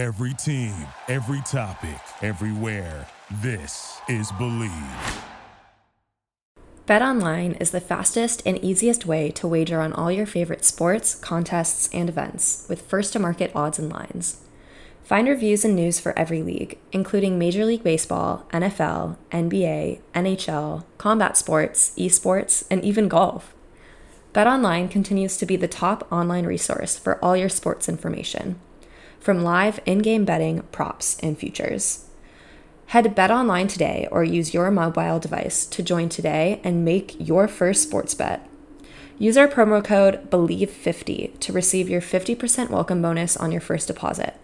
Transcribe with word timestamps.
Every 0.00 0.32
team, 0.32 0.72
every 1.08 1.42
topic, 1.42 2.00
everywhere. 2.22 3.06
This 3.42 4.00
is 4.08 4.32
Bleav. 4.32 5.22
BetOnline 6.86 7.60
is 7.60 7.72
the 7.72 7.82
fastest 7.82 8.40
and 8.46 8.56
easiest 8.64 9.04
way 9.04 9.30
to 9.32 9.46
wager 9.46 9.78
on 9.78 9.92
all 9.92 10.10
your 10.10 10.24
favorite 10.24 10.64
sports, 10.64 11.14
contests, 11.16 11.90
and 11.92 12.08
events 12.08 12.64
with 12.66 12.80
first 12.80 13.12
to 13.12 13.18
market 13.18 13.52
odds 13.54 13.78
and 13.78 13.92
lines. 13.92 14.40
Find 15.04 15.28
reviews 15.28 15.66
and 15.66 15.76
news 15.76 16.00
for 16.00 16.18
every 16.18 16.42
league, 16.42 16.78
including 16.92 17.38
Major 17.38 17.66
League 17.66 17.84
Baseball, 17.84 18.46
NFL, 18.54 19.18
NBA, 19.30 20.00
NHL, 20.14 20.84
combat 20.96 21.36
sports, 21.36 21.92
esports, 21.98 22.64
and 22.70 22.82
even 22.82 23.06
golf. 23.06 23.52
BetOnline 24.32 24.90
continues 24.90 25.36
to 25.36 25.44
be 25.44 25.56
the 25.56 25.68
top 25.68 26.10
online 26.10 26.46
resource 26.46 26.98
for 26.98 27.22
all 27.22 27.36
your 27.36 27.50
sports 27.50 27.86
information, 27.86 28.58
from 29.20 29.44
live 29.44 29.78
in 29.86 29.98
game 29.98 30.24
betting, 30.24 30.62
props, 30.72 31.18
and 31.20 31.38
futures. 31.38 32.06
Head 32.86 33.04
to 33.04 33.10
BetOnline 33.10 33.68
today 33.68 34.08
or 34.10 34.24
use 34.24 34.52
your 34.52 34.70
mobile 34.70 35.20
device 35.20 35.64
to 35.66 35.82
join 35.82 36.08
today 36.08 36.60
and 36.64 36.84
make 36.84 37.14
your 37.20 37.46
first 37.46 37.84
sports 37.84 38.14
bet. 38.14 38.48
Use 39.16 39.36
our 39.36 39.46
promo 39.46 39.84
code 39.84 40.30
BELIEVE50 40.30 41.38
to 41.38 41.52
receive 41.52 41.88
your 41.88 42.00
50% 42.00 42.70
welcome 42.70 43.02
bonus 43.02 43.36
on 43.36 43.52
your 43.52 43.60
first 43.60 43.86
deposit. 43.86 44.34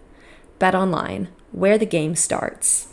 BetOnline, 0.61 1.29
where 1.51 1.79
the 1.79 1.87
game 1.87 2.15
starts. 2.15 2.89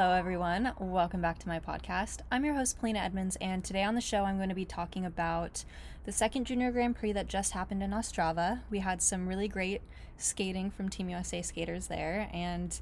Hello, 0.00 0.12
everyone. 0.12 0.70
Welcome 0.78 1.20
back 1.20 1.40
to 1.40 1.48
my 1.48 1.58
podcast. 1.58 2.18
I'm 2.30 2.44
your 2.44 2.54
host, 2.54 2.78
Polina 2.78 3.00
Edmunds, 3.00 3.36
and 3.40 3.64
today 3.64 3.82
on 3.82 3.96
the 3.96 4.00
show, 4.00 4.22
I'm 4.22 4.36
going 4.36 4.48
to 4.48 4.54
be 4.54 4.64
talking 4.64 5.04
about 5.04 5.64
the 6.04 6.12
second 6.12 6.46
Junior 6.46 6.70
Grand 6.70 6.94
Prix 6.94 7.10
that 7.10 7.26
just 7.26 7.50
happened 7.50 7.82
in 7.82 7.90
Ostrava. 7.90 8.60
We 8.70 8.78
had 8.78 9.02
some 9.02 9.26
really 9.26 9.48
great 9.48 9.82
skating 10.16 10.70
from 10.70 10.88
Team 10.88 11.08
USA 11.08 11.42
skaters 11.42 11.88
there, 11.88 12.30
and 12.32 12.80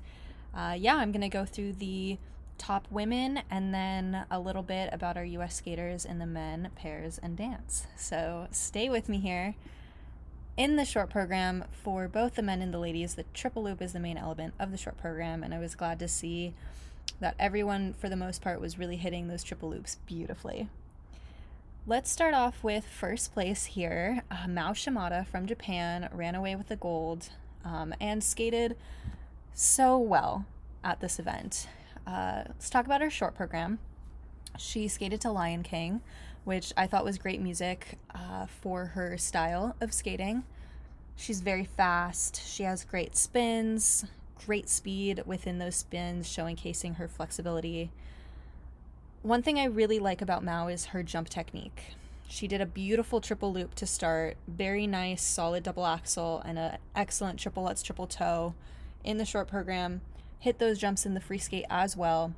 uh, 0.54 0.76
yeah, 0.78 0.96
I'm 0.96 1.10
going 1.10 1.22
to 1.22 1.30
go 1.30 1.46
through 1.46 1.72
the 1.72 2.18
top 2.58 2.86
women 2.90 3.40
and 3.50 3.72
then 3.72 4.26
a 4.30 4.38
little 4.38 4.62
bit 4.62 4.90
about 4.92 5.16
our 5.16 5.24
US 5.24 5.56
skaters 5.56 6.04
in 6.04 6.18
the 6.18 6.26
men, 6.26 6.68
pairs, 6.76 7.18
and 7.22 7.34
dance. 7.34 7.86
So 7.96 8.46
stay 8.50 8.90
with 8.90 9.08
me 9.08 9.20
here. 9.20 9.54
In 10.58 10.76
the 10.76 10.84
short 10.84 11.08
program, 11.08 11.64
for 11.70 12.08
both 12.08 12.34
the 12.34 12.42
men 12.42 12.60
and 12.60 12.74
the 12.74 12.78
ladies, 12.78 13.14
the 13.14 13.24
triple 13.32 13.64
loop 13.64 13.80
is 13.80 13.94
the 13.94 14.00
main 14.00 14.18
element 14.18 14.52
of 14.58 14.70
the 14.70 14.76
short 14.76 14.98
program, 14.98 15.42
and 15.42 15.54
I 15.54 15.58
was 15.58 15.74
glad 15.74 15.98
to 16.00 16.08
see 16.08 16.52
that 17.20 17.34
everyone, 17.38 17.94
for 17.94 18.08
the 18.08 18.16
most 18.16 18.42
part, 18.42 18.60
was 18.60 18.78
really 18.78 18.96
hitting 18.96 19.28
those 19.28 19.42
triple 19.42 19.70
loops 19.70 19.96
beautifully. 20.06 20.68
Let's 21.86 22.10
start 22.10 22.34
off 22.34 22.64
with 22.64 22.84
first 22.84 23.32
place 23.32 23.66
here. 23.66 24.22
Uh, 24.30 24.48
Mao 24.48 24.72
Shimada 24.72 25.24
from 25.30 25.46
Japan 25.46 26.08
ran 26.12 26.34
away 26.34 26.56
with 26.56 26.68
the 26.68 26.76
gold 26.76 27.30
um, 27.64 27.94
and 28.00 28.22
skated 28.24 28.76
so 29.54 29.96
well 29.96 30.44
at 30.82 31.00
this 31.00 31.18
event. 31.18 31.68
Uh, 32.06 32.42
let's 32.46 32.70
talk 32.70 32.86
about 32.86 33.00
her 33.00 33.10
short 33.10 33.34
program. 33.34 33.78
She 34.58 34.88
skated 34.88 35.20
to 35.22 35.30
Lion 35.30 35.62
King, 35.62 36.00
which 36.44 36.72
I 36.76 36.86
thought 36.86 37.04
was 37.04 37.18
great 37.18 37.40
music 37.40 37.98
uh, 38.14 38.46
for 38.46 38.86
her 38.86 39.16
style 39.16 39.76
of 39.80 39.92
skating. 39.92 40.44
She's 41.16 41.40
very 41.40 41.64
fast. 41.64 42.42
She 42.46 42.64
has 42.64 42.84
great 42.84 43.16
spins, 43.16 44.04
great 44.44 44.68
speed 44.68 45.22
within 45.26 45.58
those 45.58 45.76
spins, 45.76 46.28
showcasing 46.28 46.96
her 46.96 47.08
flexibility. 47.08 47.90
One 49.22 49.42
thing 49.42 49.58
I 49.58 49.64
really 49.64 49.98
like 49.98 50.22
about 50.22 50.44
Mao 50.44 50.68
is 50.68 50.86
her 50.86 51.02
jump 51.02 51.28
technique. 51.28 51.94
She 52.28 52.48
did 52.48 52.60
a 52.60 52.66
beautiful 52.66 53.20
triple 53.20 53.52
loop 53.52 53.74
to 53.76 53.86
start, 53.86 54.36
very 54.48 54.86
nice, 54.86 55.22
solid 55.22 55.62
double 55.62 55.86
axel, 55.86 56.42
and 56.44 56.58
an 56.58 56.78
excellent 56.94 57.38
triple 57.38 57.64
lutz 57.64 57.82
triple 57.82 58.06
toe 58.06 58.54
in 59.04 59.18
the 59.18 59.24
short 59.24 59.48
program. 59.48 60.00
Hit 60.40 60.58
those 60.58 60.78
jumps 60.78 61.06
in 61.06 61.14
the 61.14 61.20
free 61.20 61.38
skate 61.38 61.66
as 61.70 61.96
well. 61.96 62.34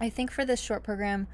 I 0.00 0.08
think 0.08 0.30
for 0.30 0.44
this 0.44 0.60
short 0.60 0.82
program, 0.82 1.26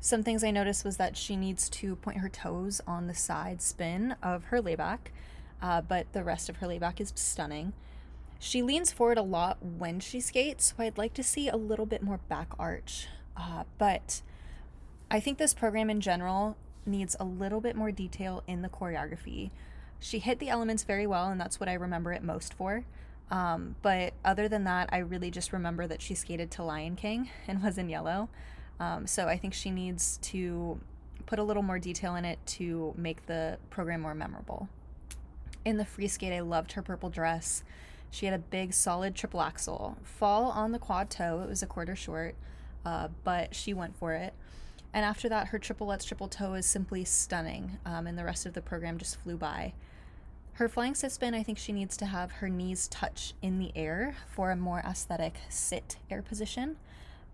some 0.00 0.22
things 0.22 0.44
I 0.44 0.50
noticed 0.50 0.84
was 0.84 0.96
that 0.98 1.16
she 1.16 1.36
needs 1.36 1.68
to 1.70 1.96
point 1.96 2.18
her 2.18 2.28
toes 2.28 2.80
on 2.86 3.06
the 3.06 3.14
side 3.14 3.62
spin 3.62 4.16
of 4.22 4.44
her 4.44 4.60
layback, 4.60 5.12
uh, 5.60 5.80
but 5.80 6.12
the 6.12 6.24
rest 6.24 6.48
of 6.48 6.56
her 6.56 6.66
layback 6.66 7.00
is 7.00 7.12
stunning. 7.16 7.72
She 8.44 8.60
leans 8.60 8.90
forward 8.90 9.18
a 9.18 9.22
lot 9.22 9.58
when 9.62 10.00
she 10.00 10.18
skates, 10.18 10.74
so 10.76 10.82
I'd 10.82 10.98
like 10.98 11.14
to 11.14 11.22
see 11.22 11.48
a 11.48 11.56
little 11.56 11.86
bit 11.86 12.02
more 12.02 12.18
back 12.28 12.48
arch. 12.58 13.06
Uh, 13.36 13.62
but 13.78 14.20
I 15.08 15.20
think 15.20 15.38
this 15.38 15.54
program 15.54 15.88
in 15.88 16.00
general 16.00 16.56
needs 16.84 17.14
a 17.20 17.24
little 17.24 17.60
bit 17.60 17.76
more 17.76 17.92
detail 17.92 18.42
in 18.48 18.62
the 18.62 18.68
choreography. 18.68 19.52
She 20.00 20.18
hit 20.18 20.40
the 20.40 20.48
elements 20.48 20.82
very 20.82 21.06
well, 21.06 21.28
and 21.28 21.40
that's 21.40 21.60
what 21.60 21.68
I 21.68 21.74
remember 21.74 22.12
it 22.12 22.24
most 22.24 22.52
for. 22.52 22.84
Um, 23.30 23.76
but 23.80 24.12
other 24.24 24.48
than 24.48 24.64
that, 24.64 24.88
I 24.90 24.98
really 24.98 25.30
just 25.30 25.52
remember 25.52 25.86
that 25.86 26.02
she 26.02 26.16
skated 26.16 26.50
to 26.50 26.64
Lion 26.64 26.96
King 26.96 27.30
and 27.46 27.62
was 27.62 27.78
in 27.78 27.88
yellow. 27.88 28.28
Um, 28.80 29.06
so 29.06 29.28
I 29.28 29.38
think 29.38 29.54
she 29.54 29.70
needs 29.70 30.18
to 30.22 30.80
put 31.26 31.38
a 31.38 31.44
little 31.44 31.62
more 31.62 31.78
detail 31.78 32.16
in 32.16 32.24
it 32.24 32.44
to 32.46 32.92
make 32.96 33.26
the 33.26 33.58
program 33.70 34.00
more 34.00 34.16
memorable. 34.16 34.68
In 35.64 35.76
the 35.76 35.84
free 35.84 36.08
skate, 36.08 36.32
I 36.32 36.40
loved 36.40 36.72
her 36.72 36.82
purple 36.82 37.08
dress. 37.08 37.62
She 38.12 38.26
had 38.26 38.34
a 38.34 38.38
big, 38.38 38.74
solid 38.74 39.14
triple 39.14 39.40
axel. 39.40 39.96
Fall 40.02 40.50
on 40.50 40.72
the 40.72 40.78
quad 40.78 41.08
toe. 41.08 41.40
It 41.42 41.48
was 41.48 41.62
a 41.62 41.66
quarter 41.66 41.96
short, 41.96 42.34
uh, 42.84 43.08
but 43.24 43.54
she 43.54 43.72
went 43.72 43.96
for 43.96 44.12
it. 44.12 44.34
And 44.92 45.02
after 45.02 45.30
that, 45.30 45.48
her 45.48 45.58
triple 45.58 45.86
lutz 45.86 46.04
triple 46.04 46.28
toe 46.28 46.52
is 46.52 46.66
simply 46.66 47.06
stunning, 47.06 47.78
um, 47.86 48.06
and 48.06 48.18
the 48.18 48.24
rest 48.24 48.44
of 48.44 48.52
the 48.52 48.60
program 48.60 48.98
just 48.98 49.18
flew 49.18 49.38
by. 49.38 49.72
Her 50.52 50.68
flying 50.68 50.94
sit 50.94 51.10
spin, 51.10 51.32
I 51.32 51.42
think 51.42 51.56
she 51.56 51.72
needs 51.72 51.96
to 51.96 52.04
have 52.04 52.32
her 52.32 52.50
knees 52.50 52.86
touch 52.88 53.32
in 53.40 53.58
the 53.58 53.72
air 53.74 54.14
for 54.28 54.50
a 54.50 54.56
more 54.56 54.80
aesthetic 54.80 55.36
sit 55.48 55.96
air 56.10 56.20
position. 56.20 56.76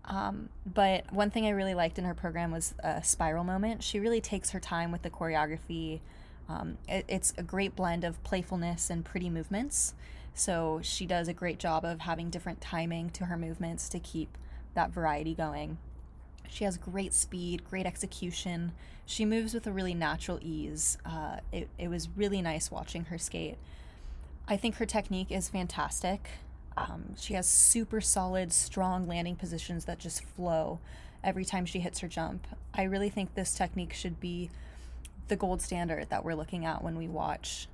Um, 0.05 0.47
but 0.65 1.11
one 1.11 1.29
thing 1.29 1.45
I 1.45 1.49
really 1.49 1.73
liked 1.73 1.99
in 1.99 2.05
her 2.05 2.13
program 2.13 2.51
was 2.51 2.73
a 2.79 3.03
spiral 3.03 3.43
moment. 3.43 3.83
She 3.83 3.99
really 3.99 4.21
takes 4.21 4.51
her 4.51 4.61
time 4.61 4.93
with 4.93 5.01
the 5.01 5.09
choreography. 5.09 5.99
Um, 6.47 6.77
it, 6.87 7.03
it's 7.09 7.33
a 7.37 7.43
great 7.43 7.75
blend 7.75 8.05
of 8.05 8.23
playfulness 8.23 8.89
and 8.89 9.03
pretty 9.03 9.29
movements. 9.29 9.93
So 10.39 10.79
she 10.81 11.05
does 11.05 11.27
a 11.27 11.33
great 11.33 11.59
job 11.59 11.83
of 11.83 11.99
having 11.99 12.29
different 12.29 12.61
timing 12.61 13.09
to 13.09 13.25
her 13.25 13.35
movements 13.35 13.89
to 13.89 13.99
keep 13.99 14.37
that 14.73 14.89
variety 14.89 15.35
going. 15.35 15.79
She 16.47 16.63
has 16.63 16.77
great 16.77 17.13
speed, 17.13 17.65
great 17.69 17.85
execution. 17.85 18.71
She 19.05 19.25
moves 19.25 19.53
with 19.53 19.67
a 19.67 19.71
really 19.73 19.93
natural 19.93 20.39
ease. 20.41 20.97
Uh, 21.05 21.39
it, 21.51 21.67
it 21.77 21.89
was 21.89 22.07
really 22.15 22.41
nice 22.41 22.71
watching 22.71 23.03
her 23.05 23.17
skate. 23.17 23.57
I 24.47 24.55
think 24.55 24.75
her 24.75 24.85
technique 24.85 25.29
is 25.29 25.49
fantastic. 25.49 26.29
Um, 26.77 27.15
she 27.19 27.33
has 27.33 27.45
super 27.45 27.99
solid, 27.99 28.53
strong 28.53 29.09
landing 29.09 29.35
positions 29.35 29.83
that 29.85 29.99
just 29.99 30.23
flow 30.23 30.79
every 31.21 31.43
time 31.43 31.65
she 31.65 31.81
hits 31.81 31.99
her 31.99 32.07
jump. 32.07 32.47
I 32.73 32.83
really 32.83 33.09
think 33.09 33.35
this 33.35 33.53
technique 33.53 33.91
should 33.91 34.21
be 34.21 34.51
the 35.27 35.35
gold 35.35 35.61
standard 35.61 36.09
that 36.09 36.23
we're 36.23 36.33
looking 36.33 36.63
at 36.63 36.81
when 36.81 36.97
we 36.97 37.09
watch 37.09 37.67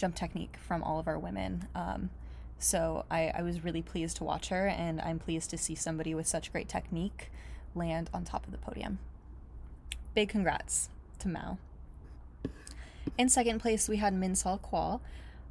jump 0.00 0.14
technique 0.14 0.56
from 0.66 0.82
all 0.82 0.98
of 0.98 1.06
our 1.06 1.18
women. 1.18 1.68
Um, 1.74 2.10
so 2.58 3.04
I, 3.10 3.32
I 3.34 3.42
was 3.42 3.62
really 3.62 3.82
pleased 3.82 4.16
to 4.16 4.24
watch 4.24 4.48
her, 4.48 4.66
and 4.66 5.00
I'm 5.00 5.18
pleased 5.18 5.50
to 5.50 5.58
see 5.58 5.74
somebody 5.74 6.14
with 6.14 6.26
such 6.26 6.52
great 6.52 6.68
technique 6.68 7.30
land 7.74 8.10
on 8.12 8.24
top 8.24 8.46
of 8.46 8.52
the 8.52 8.58
podium. 8.58 8.98
Big 10.14 10.28
congrats 10.28 10.88
to 11.20 11.28
Mao. 11.28 11.58
In 13.16 13.28
second 13.28 13.60
place, 13.60 13.88
we 13.88 13.98
had 13.98 14.14
Minsol 14.14 14.60
Kwon 14.60 15.00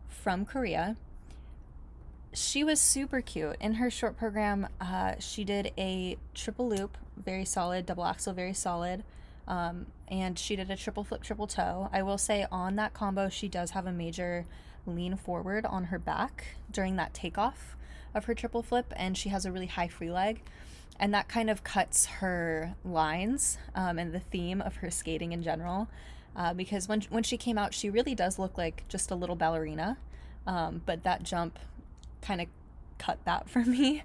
from 0.07 0.45
Korea. 0.45 0.95
She 2.33 2.63
was 2.63 2.79
super 2.79 3.21
cute. 3.21 3.55
In 3.59 3.75
her 3.75 3.89
short 3.89 4.17
program, 4.17 4.67
uh, 4.81 5.13
she 5.19 5.43
did 5.43 5.71
a 5.77 6.17
triple 6.33 6.67
loop, 6.67 6.97
very 7.17 7.45
solid, 7.45 7.85
double 7.85 8.05
axel, 8.05 8.33
very 8.33 8.53
solid. 8.53 9.03
Um, 9.49 9.87
and 10.07 10.37
she 10.37 10.55
did 10.55 10.69
a 10.69 10.77
triple 10.77 11.03
flip, 11.03 11.23
triple 11.23 11.47
toe. 11.47 11.89
I 11.91 12.03
will 12.03 12.19
say 12.19 12.45
on 12.51 12.75
that 12.77 12.93
combo, 12.93 13.27
she 13.29 13.49
does 13.49 13.71
have 13.71 13.87
a 13.87 13.91
major 13.91 14.45
lean 14.85 15.17
forward 15.17 15.65
on 15.65 15.85
her 15.85 15.99
back 15.99 16.55
during 16.71 16.95
that 16.95 17.13
takeoff 17.13 17.75
of 18.13 18.25
her 18.25 18.33
triple 18.33 18.61
flip, 18.61 18.93
and 18.95 19.17
she 19.17 19.29
has 19.29 19.45
a 19.45 19.51
really 19.51 19.65
high 19.67 19.87
free 19.87 20.11
leg. 20.11 20.41
And 20.99 21.13
that 21.13 21.27
kind 21.27 21.49
of 21.49 21.63
cuts 21.63 22.05
her 22.05 22.75
lines 22.83 23.57
um, 23.73 23.97
and 23.97 24.13
the 24.13 24.19
theme 24.19 24.61
of 24.61 24.77
her 24.77 24.91
skating 24.91 25.31
in 25.31 25.41
general. 25.41 25.87
Uh, 26.35 26.53
because 26.53 26.87
when, 26.87 27.01
when 27.09 27.23
she 27.23 27.37
came 27.37 27.57
out, 27.57 27.73
she 27.73 27.89
really 27.89 28.13
does 28.13 28.37
look 28.37 28.57
like 28.57 28.83
just 28.87 29.09
a 29.09 29.15
little 29.15 29.35
ballerina. 29.35 29.97
Um, 30.45 30.81
but 30.85 31.03
that 31.03 31.23
jump 31.23 31.57
kind 32.21 32.41
of 32.41 32.47
cut 32.97 33.19
that 33.25 33.49
for 33.49 33.63
me. 33.63 34.03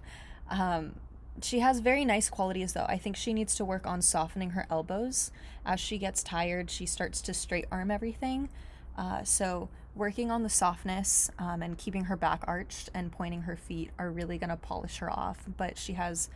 Um, 0.50 0.94
she 1.42 1.60
has 1.60 1.80
very 1.80 2.04
nice 2.04 2.30
qualities 2.30 2.72
though. 2.72 2.86
I 2.88 2.98
think 2.98 3.16
she 3.16 3.32
needs 3.32 3.54
to 3.56 3.64
work 3.64 3.86
on 3.86 4.02
softening 4.02 4.50
her 4.50 4.66
elbows. 4.70 5.30
As 5.66 5.80
she 5.80 5.98
gets 5.98 6.22
tired, 6.22 6.70
she 6.70 6.86
starts 6.86 7.20
to 7.22 7.34
straight 7.34 7.66
arm 7.70 7.90
everything. 7.90 8.48
Uh, 8.96 9.24
so, 9.24 9.68
working 9.96 10.30
on 10.30 10.42
the 10.42 10.48
softness 10.48 11.30
um, 11.38 11.62
and 11.62 11.78
keeping 11.78 12.04
her 12.04 12.16
back 12.16 12.42
arched 12.46 12.90
and 12.94 13.12
pointing 13.12 13.42
her 13.42 13.56
feet 13.56 13.90
are 13.98 14.10
really 14.10 14.38
going 14.38 14.50
to 14.50 14.56
polish 14.56 14.98
her 14.98 15.10
off. 15.10 15.44
But 15.56 15.78
she 15.78 15.94
has 15.94 16.28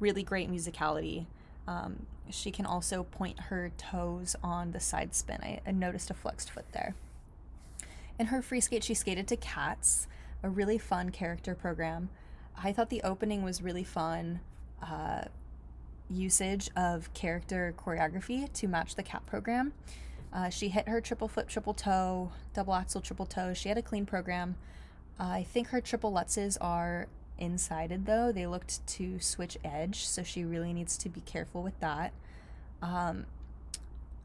really 0.00 0.22
great 0.22 0.50
musicality. 0.50 1.26
Um, 1.66 2.06
she 2.30 2.50
can 2.50 2.66
also 2.66 3.04
point 3.04 3.38
her 3.38 3.70
toes 3.76 4.36
on 4.42 4.72
the 4.72 4.80
side 4.80 5.14
spin. 5.14 5.38
I, 5.42 5.60
I 5.66 5.72
noticed 5.72 6.10
a 6.10 6.14
flexed 6.14 6.50
foot 6.50 6.70
there. 6.72 6.94
In 8.18 8.26
her 8.26 8.42
free 8.42 8.60
skate, 8.60 8.84
she 8.84 8.94
skated 8.94 9.26
to 9.28 9.36
Cats, 9.36 10.06
a 10.42 10.48
really 10.48 10.78
fun 10.78 11.10
character 11.10 11.54
program. 11.54 12.10
I 12.56 12.72
thought 12.72 12.90
the 12.90 13.02
opening 13.02 13.42
was 13.42 13.62
really 13.62 13.84
fun. 13.84 14.40
Uh, 14.82 15.24
usage 16.10 16.70
of 16.76 17.12
character 17.14 17.74
choreography 17.76 18.52
to 18.52 18.68
match 18.68 18.94
the 18.94 19.02
cat 19.02 19.24
program. 19.26 19.72
Uh, 20.32 20.48
she 20.48 20.68
hit 20.68 20.88
her 20.88 21.00
triple 21.00 21.28
flip, 21.28 21.48
triple 21.48 21.74
toe, 21.74 22.32
double 22.52 22.74
axel, 22.74 23.00
triple 23.00 23.26
toe. 23.26 23.54
She 23.54 23.68
had 23.68 23.78
a 23.78 23.82
clean 23.82 24.04
program. 24.04 24.56
Uh, 25.18 25.24
I 25.24 25.42
think 25.44 25.68
her 25.68 25.80
triple 25.80 26.12
lutzes 26.12 26.56
are 26.60 27.06
insided 27.38 28.06
though. 28.06 28.32
They 28.32 28.46
looked 28.46 28.86
to 28.88 29.20
switch 29.20 29.56
edge, 29.64 30.06
so 30.06 30.22
she 30.22 30.44
really 30.44 30.72
needs 30.72 30.96
to 30.98 31.08
be 31.08 31.20
careful 31.20 31.62
with 31.62 31.78
that. 31.80 32.12
Um, 32.82 33.26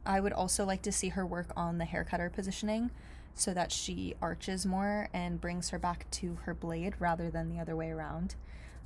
I 0.05 0.19
would 0.19 0.33
also 0.33 0.65
like 0.65 0.81
to 0.83 0.91
see 0.91 1.09
her 1.09 1.25
work 1.25 1.51
on 1.55 1.77
the 1.77 1.85
hair 1.85 2.03
cutter 2.03 2.29
positioning 2.29 2.89
so 3.39 3.53
that 3.53 3.71
she 3.71 4.15
arches 4.21 4.65
more 4.65 5.07
and 5.13 5.39
brings 5.39 5.69
her 5.69 5.79
back 5.79 6.09
to 6.11 6.37
her 6.43 6.53
blade 6.53 6.93
rather 6.99 7.29
than 7.29 7.49
the 7.49 7.59
other 7.59 7.75
way 7.75 7.89
around. 7.89 8.35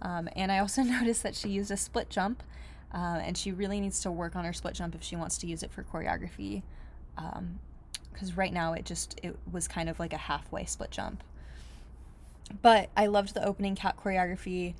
Um, 0.02 0.30
and 0.36 0.52
I 0.52 0.60
also 0.60 0.82
noticed 0.84 1.24
that 1.24 1.36
she 1.36 1.50
used 1.50 1.72
a 1.72 1.78
split 1.78 2.10
jump, 2.10 2.44
uh, 2.94 3.20
and 3.24 3.38
she 3.38 3.52
really 3.52 3.80
needs 3.80 4.02
to 4.02 4.12
work 4.12 4.36
on 4.36 4.46
her 4.46 4.54
split 4.54 4.76
jump 4.76 4.94
if 4.96 5.02
she 5.04 5.16
wants 5.16 5.38
to 5.40 5.48
use 5.48 5.64
it 5.64 5.72
for 5.72 5.84
choreography. 5.84 6.62
Because 7.16 8.30
um, 8.30 8.36
right 8.36 8.54
now 8.54 8.74
it 8.74 8.86
just 8.86 9.20
it 9.24 9.38
was 9.52 9.68
kind 9.68 9.90
of 9.90 10.00
like 10.00 10.14
a 10.14 10.18
halfway 10.18 10.66
split 10.66 10.92
jump. 10.92 11.24
But 12.62 12.90
I 12.96 13.08
loved 13.08 13.34
the 13.34 13.44
opening 13.44 13.76
cat 13.76 13.98
choreography. 14.04 14.76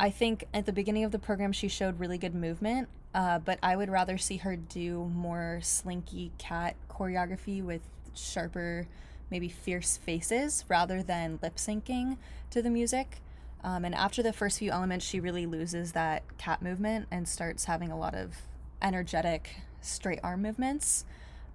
I 0.00 0.10
think 0.10 0.44
at 0.52 0.66
the 0.66 0.72
beginning 0.72 1.04
of 1.04 1.12
the 1.12 1.18
program 1.20 1.52
she 1.52 1.68
showed 1.68 2.00
really 2.00 2.18
good 2.18 2.34
movement, 2.34 2.88
uh, 3.14 3.38
but 3.38 3.60
I 3.62 3.76
would 3.76 3.90
rather 3.90 4.18
see 4.18 4.38
her 4.38 4.56
do 4.56 5.10
more 5.14 5.60
slinky 5.62 6.32
cat 6.38 6.74
choreography 6.90 7.62
with 7.62 7.82
sharper, 8.14 8.86
maybe 9.30 9.48
fierce 9.48 9.96
faces 9.96 10.64
rather 10.68 11.02
than 11.02 11.38
lip 11.42 11.56
syncing 11.56 12.16
to 12.50 12.62
the 12.62 12.70
music. 12.70 13.20
Um, 13.62 13.84
and 13.84 13.94
after 13.94 14.22
the 14.22 14.32
first 14.32 14.58
few 14.58 14.70
elements, 14.70 15.04
she 15.04 15.20
really 15.20 15.46
loses 15.46 15.92
that 15.92 16.22
cat 16.36 16.60
movement 16.62 17.08
and 17.10 17.26
starts 17.26 17.64
having 17.64 17.90
a 17.90 17.98
lot 17.98 18.14
of 18.14 18.42
energetic 18.82 19.56
straight 19.80 20.20
arm 20.22 20.42
movements. 20.42 21.04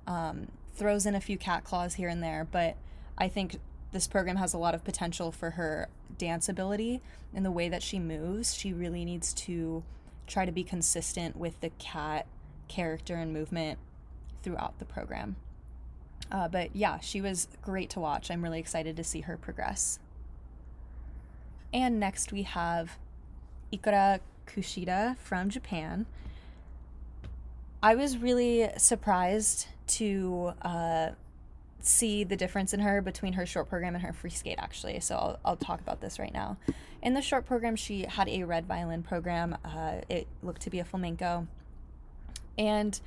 Um, 0.07 0.47
throws 0.73 1.05
in 1.05 1.13
a 1.13 1.21
few 1.21 1.37
cat 1.37 1.63
claws 1.63 1.95
here 1.95 2.09
and 2.09 2.23
there, 2.23 2.47
but 2.49 2.75
I 3.17 3.27
think 3.27 3.59
this 3.91 4.07
program 4.07 4.37
has 4.37 4.53
a 4.53 4.57
lot 4.57 4.73
of 4.73 4.83
potential 4.83 5.31
for 5.31 5.51
her 5.51 5.89
dance 6.17 6.49
ability 6.49 7.01
and 7.33 7.45
the 7.45 7.51
way 7.51 7.69
that 7.69 7.83
she 7.83 7.99
moves. 7.99 8.55
She 8.55 8.73
really 8.73 9.05
needs 9.05 9.33
to 9.33 9.83
try 10.25 10.45
to 10.45 10.51
be 10.51 10.63
consistent 10.63 11.35
with 11.35 11.59
the 11.59 11.69
cat 11.79 12.27
character 12.67 13.15
and 13.15 13.33
movement 13.33 13.77
throughout 14.41 14.79
the 14.79 14.85
program. 14.85 15.35
Uh, 16.31 16.47
but 16.47 16.75
yeah, 16.75 16.99
she 16.99 17.21
was 17.21 17.47
great 17.61 17.89
to 17.91 17.99
watch. 17.99 18.29
I'm 18.29 18.43
really 18.43 18.59
excited 18.59 18.95
to 18.97 19.03
see 19.03 19.21
her 19.21 19.37
progress. 19.37 19.99
And 21.73 21.99
next 21.99 22.31
we 22.31 22.43
have 22.43 22.97
Ikura 23.71 24.19
Kushida 24.47 25.17
from 25.17 25.49
Japan. 25.49 26.05
I 27.81 27.95
was 27.95 28.17
really 28.17 28.69
surprised 28.77 29.67
to 29.87 30.53
uh, 30.61 31.09
see 31.81 32.23
the 32.23 32.35
difference 32.35 32.73
in 32.73 32.81
her 32.81 33.01
between 33.01 33.33
her 33.33 33.45
short 33.45 33.69
program 33.69 33.95
and 33.95 34.03
her 34.03 34.13
free 34.13 34.29
skate, 34.29 34.57
actually. 34.59 34.99
So 34.99 35.15
I'll, 35.15 35.39
I'll 35.45 35.55
talk 35.55 35.79
about 35.79 36.01
this 36.01 36.19
right 36.19 36.33
now. 36.33 36.57
In 37.01 37.13
the 37.13 37.21
short 37.21 37.45
program, 37.45 37.75
she 37.75 38.03
had 38.03 38.27
a 38.27 38.43
red 38.43 38.65
violin 38.65 39.03
program. 39.03 39.57
Uh, 39.63 40.01
it 40.09 40.27
looked 40.43 40.61
to 40.63 40.69
be 40.69 40.79
a 40.79 40.85
flamenco. 40.85 41.47
And 42.57 42.99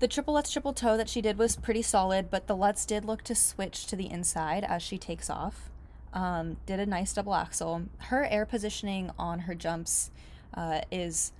the 0.00 0.08
triple 0.08 0.34
lutz 0.34 0.50
triple 0.50 0.72
toe 0.72 0.96
that 0.96 1.08
she 1.08 1.20
did 1.20 1.38
was 1.38 1.56
pretty 1.56 1.82
solid, 1.82 2.30
but 2.30 2.46
the 2.46 2.56
lutz 2.56 2.86
did 2.86 3.04
look 3.04 3.22
to 3.22 3.34
switch 3.34 3.86
to 3.86 3.96
the 3.96 4.10
inside 4.10 4.64
as 4.64 4.82
she 4.82 4.98
takes 4.98 5.28
off. 5.28 5.70
Um, 6.12 6.56
did 6.66 6.80
a 6.80 6.86
nice 6.86 7.12
double 7.12 7.34
axel. 7.34 7.82
Her 7.98 8.24
air 8.24 8.46
positioning 8.46 9.10
on 9.18 9.40
her 9.40 9.54
jumps 9.54 10.10
uh, 10.54 10.80
is 10.90 11.32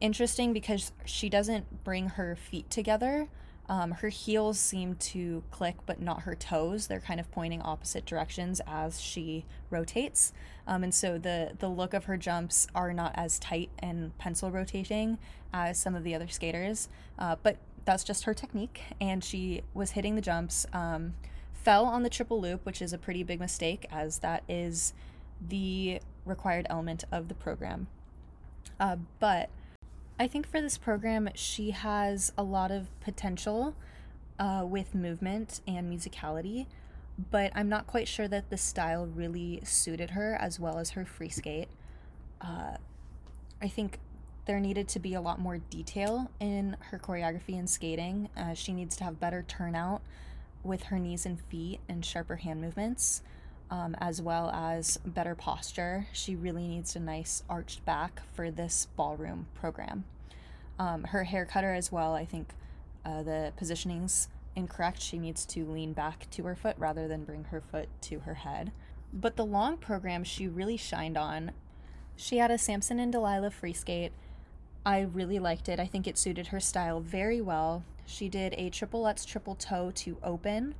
interesting 0.00 0.52
because 0.52 0.92
she 1.04 1.28
doesn't 1.28 1.84
bring 1.84 2.10
her 2.10 2.36
feet 2.36 2.68
together. 2.68 3.28
Um, 3.68 3.92
her 3.92 4.08
heels 4.08 4.58
seem 4.58 4.94
to 4.96 5.42
click, 5.50 5.76
but 5.86 6.00
not 6.00 6.22
her 6.22 6.34
toes. 6.34 6.86
They're 6.86 7.00
kind 7.00 7.20
of 7.20 7.30
pointing 7.30 7.60
opposite 7.62 8.06
directions 8.06 8.60
as 8.66 9.00
she 9.00 9.44
rotates. 9.70 10.32
Um, 10.66 10.82
and 10.82 10.94
so 10.94 11.18
the, 11.18 11.52
the 11.58 11.68
look 11.68 11.94
of 11.94 12.04
her 12.04 12.16
jumps 12.16 12.66
are 12.74 12.92
not 12.92 13.12
as 13.14 13.38
tight 13.38 13.70
and 13.78 14.16
pencil 14.18 14.50
rotating 14.50 15.18
as 15.52 15.78
some 15.78 15.94
of 15.94 16.02
the 16.02 16.14
other 16.14 16.28
skaters. 16.28 16.88
Uh, 17.18 17.36
but 17.42 17.58
that's 17.84 18.04
just 18.04 18.24
her 18.24 18.34
technique. 18.34 18.82
And 19.00 19.22
she 19.22 19.62
was 19.74 19.92
hitting 19.92 20.14
the 20.14 20.20
jumps, 20.20 20.66
um, 20.72 21.14
fell 21.52 21.84
on 21.84 22.02
the 22.02 22.10
triple 22.10 22.40
loop, 22.40 22.64
which 22.64 22.80
is 22.80 22.92
a 22.92 22.98
pretty 22.98 23.22
big 23.22 23.40
mistake, 23.40 23.86
as 23.90 24.18
that 24.18 24.42
is 24.48 24.94
the 25.46 26.00
required 26.24 26.66
element 26.70 27.04
of 27.10 27.28
the 27.28 27.34
program. 27.34 27.88
Uh, 28.78 28.96
but 29.18 29.50
I 30.20 30.26
think 30.26 30.48
for 30.48 30.60
this 30.60 30.78
program, 30.78 31.28
she 31.34 31.70
has 31.70 32.32
a 32.36 32.42
lot 32.42 32.70
of 32.70 32.88
potential 33.00 33.74
uh, 34.38 34.64
with 34.66 34.94
movement 34.94 35.60
and 35.66 35.92
musicality, 35.92 36.66
but 37.30 37.52
I'm 37.54 37.68
not 37.68 37.86
quite 37.86 38.08
sure 38.08 38.28
that 38.28 38.50
the 38.50 38.56
style 38.56 39.06
really 39.06 39.60
suited 39.64 40.10
her 40.10 40.36
as 40.40 40.60
well 40.60 40.78
as 40.78 40.90
her 40.90 41.04
free 41.04 41.28
skate. 41.28 41.68
Uh, 42.40 42.76
I 43.60 43.68
think 43.68 43.98
there 44.48 44.58
needed 44.58 44.88
to 44.88 44.98
be 44.98 45.12
a 45.12 45.20
lot 45.20 45.38
more 45.38 45.58
detail 45.58 46.30
in 46.40 46.74
her 46.90 46.98
choreography 46.98 47.58
and 47.58 47.68
skating. 47.68 48.30
Uh, 48.34 48.54
she 48.54 48.72
needs 48.72 48.96
to 48.96 49.04
have 49.04 49.20
better 49.20 49.44
turnout 49.46 50.00
with 50.64 50.84
her 50.84 50.98
knees 50.98 51.26
and 51.26 51.38
feet 51.38 51.80
and 51.86 52.02
sharper 52.02 52.36
hand 52.36 52.58
movements, 52.58 53.20
um, 53.70 53.94
as 54.00 54.22
well 54.22 54.50
as 54.50 54.96
better 55.04 55.34
posture. 55.34 56.06
She 56.14 56.34
really 56.34 56.66
needs 56.66 56.96
a 56.96 57.00
nice 57.00 57.42
arched 57.48 57.84
back 57.84 58.22
for 58.32 58.50
this 58.50 58.88
ballroom 58.96 59.48
program. 59.54 60.04
Um, 60.78 61.04
her 61.04 61.24
hair 61.24 61.44
cutter 61.44 61.74
as 61.74 61.92
well, 61.92 62.14
I 62.14 62.24
think 62.24 62.54
uh, 63.04 63.22
the 63.22 63.52
positioning's 63.54 64.28
incorrect. 64.56 65.02
She 65.02 65.18
needs 65.18 65.44
to 65.46 65.66
lean 65.66 65.92
back 65.92 66.26
to 66.30 66.44
her 66.44 66.56
foot 66.56 66.76
rather 66.78 67.06
than 67.06 67.24
bring 67.24 67.44
her 67.44 67.60
foot 67.60 67.90
to 68.02 68.20
her 68.20 68.34
head. 68.34 68.72
But 69.12 69.36
the 69.36 69.44
long 69.44 69.76
program 69.76 70.24
she 70.24 70.48
really 70.48 70.78
shined 70.78 71.18
on. 71.18 71.52
She 72.16 72.38
had 72.38 72.50
a 72.50 72.56
Samson 72.56 72.98
and 72.98 73.12
Delilah 73.12 73.50
free 73.50 73.74
skate 73.74 74.12
I 74.84 75.00
really 75.00 75.38
liked 75.38 75.68
it. 75.68 75.80
I 75.80 75.86
think 75.86 76.06
it 76.06 76.18
suited 76.18 76.48
her 76.48 76.60
style 76.60 77.00
very 77.00 77.40
well. 77.40 77.84
She 78.06 78.28
did 78.28 78.54
a 78.56 78.70
triple 78.70 79.02
lutz 79.02 79.24
triple 79.24 79.54
toe 79.54 79.92
to 79.96 80.16
open 80.22 80.74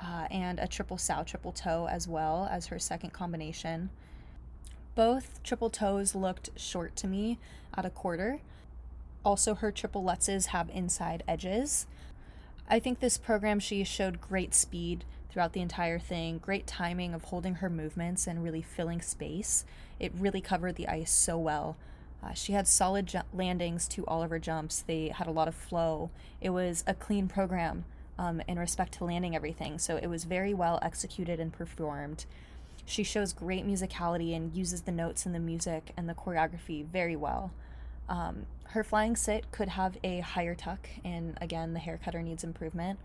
uh, 0.00 0.26
and 0.30 0.58
a 0.58 0.66
triple 0.66 0.96
Salchow 0.96 1.26
triple 1.26 1.52
toe 1.52 1.86
as 1.88 2.08
well 2.08 2.48
as 2.50 2.66
her 2.66 2.78
second 2.78 3.12
combination. 3.12 3.90
Both 4.94 5.42
triple 5.42 5.70
toes 5.70 6.14
looked 6.14 6.50
short 6.56 6.96
to 6.96 7.06
me 7.06 7.38
at 7.74 7.84
a 7.84 7.90
quarter. 7.90 8.40
Also, 9.24 9.54
her 9.54 9.70
triple 9.70 10.02
lutzes 10.02 10.46
have 10.46 10.68
inside 10.70 11.22
edges. 11.28 11.86
I 12.68 12.78
think 12.78 13.00
this 13.00 13.18
program 13.18 13.60
she 13.60 13.84
showed 13.84 14.20
great 14.20 14.54
speed 14.54 15.04
throughout 15.30 15.52
the 15.52 15.60
entire 15.60 15.98
thing, 15.98 16.38
great 16.38 16.66
timing 16.66 17.14
of 17.14 17.24
holding 17.24 17.56
her 17.56 17.70
movements 17.70 18.26
and 18.26 18.42
really 18.42 18.62
filling 18.62 19.00
space. 19.00 19.64
It 19.98 20.12
really 20.18 20.40
covered 20.40 20.76
the 20.76 20.88
ice 20.88 21.12
so 21.12 21.38
well. 21.38 21.76
Uh, 22.22 22.32
she 22.32 22.52
had 22.52 22.68
solid 22.68 23.06
ju- 23.06 23.20
landings 23.32 23.88
to 23.88 24.06
all 24.06 24.22
of 24.22 24.30
her 24.30 24.38
jumps. 24.38 24.80
They 24.80 25.08
had 25.08 25.26
a 25.26 25.32
lot 25.32 25.48
of 25.48 25.54
flow. 25.54 26.10
It 26.40 26.50
was 26.50 26.84
a 26.86 26.94
clean 26.94 27.28
program 27.28 27.84
um, 28.18 28.40
in 28.46 28.58
respect 28.58 28.92
to 28.94 29.04
landing 29.04 29.34
everything, 29.34 29.78
so 29.78 29.96
it 29.96 30.06
was 30.06 30.24
very 30.24 30.54
well 30.54 30.78
executed 30.82 31.40
and 31.40 31.52
performed. 31.52 32.26
She 32.84 33.02
shows 33.02 33.32
great 33.32 33.66
musicality 33.66 34.34
and 34.34 34.54
uses 34.54 34.82
the 34.82 34.92
notes 34.92 35.26
and 35.26 35.34
the 35.34 35.40
music 35.40 35.92
and 35.96 36.08
the 36.08 36.14
choreography 36.14 36.84
very 36.84 37.16
well. 37.16 37.52
Um, 38.08 38.46
her 38.64 38.84
flying 38.84 39.16
sit 39.16 39.50
could 39.52 39.70
have 39.70 39.96
a 40.02 40.20
higher 40.20 40.54
tuck, 40.54 40.88
and 41.04 41.36
again, 41.40 41.72
the 41.74 41.80
hair 41.80 41.98
cutter 42.02 42.22
needs 42.22 42.44
improvement. 42.44 42.98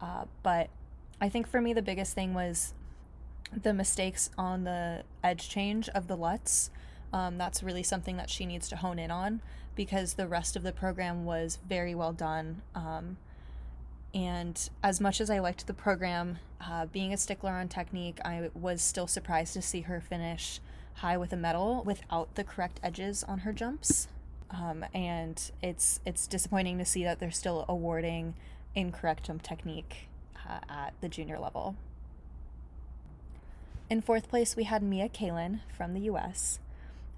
Uh, 0.00 0.24
but 0.42 0.68
I 1.20 1.28
think 1.28 1.46
for 1.46 1.60
me, 1.60 1.72
the 1.72 1.82
biggest 1.82 2.14
thing 2.14 2.34
was 2.34 2.74
the 3.62 3.72
mistakes 3.72 4.30
on 4.36 4.64
the 4.64 5.02
edge 5.22 5.48
change 5.48 5.88
of 5.90 6.08
the 6.08 6.16
Lutz. 6.16 6.70
Um, 7.14 7.38
that's 7.38 7.62
really 7.62 7.84
something 7.84 8.16
that 8.16 8.28
she 8.28 8.44
needs 8.44 8.68
to 8.70 8.76
hone 8.76 8.98
in 8.98 9.12
on 9.12 9.40
because 9.76 10.14
the 10.14 10.26
rest 10.26 10.56
of 10.56 10.64
the 10.64 10.72
program 10.72 11.24
was 11.24 11.60
very 11.68 11.94
well 11.94 12.12
done. 12.12 12.62
Um, 12.74 13.18
and 14.12 14.68
as 14.82 15.00
much 15.00 15.20
as 15.20 15.30
I 15.30 15.38
liked 15.38 15.68
the 15.68 15.74
program, 15.74 16.40
uh, 16.60 16.86
being 16.86 17.14
a 17.14 17.16
stickler 17.16 17.52
on 17.52 17.68
technique, 17.68 18.18
I 18.24 18.50
was 18.52 18.82
still 18.82 19.06
surprised 19.06 19.54
to 19.54 19.62
see 19.62 19.82
her 19.82 20.00
finish 20.00 20.58
high 20.94 21.16
with 21.16 21.32
a 21.32 21.36
medal 21.36 21.84
without 21.84 22.34
the 22.34 22.42
correct 22.42 22.80
edges 22.82 23.22
on 23.22 23.38
her 23.40 23.52
jumps. 23.52 24.08
Um, 24.50 24.84
and 24.92 25.40
it's 25.62 26.00
it's 26.04 26.26
disappointing 26.26 26.78
to 26.78 26.84
see 26.84 27.04
that 27.04 27.20
they're 27.20 27.30
still 27.30 27.64
awarding 27.68 28.34
incorrect 28.74 29.26
jump 29.26 29.42
technique 29.42 30.08
uh, 30.48 30.58
at 30.68 30.94
the 31.00 31.08
junior 31.08 31.38
level. 31.38 31.76
In 33.88 34.00
fourth 34.00 34.28
place, 34.28 34.56
we 34.56 34.64
had 34.64 34.82
Mia 34.82 35.08
Kalin 35.08 35.60
from 35.76 35.94
the 35.94 36.00
US, 36.00 36.58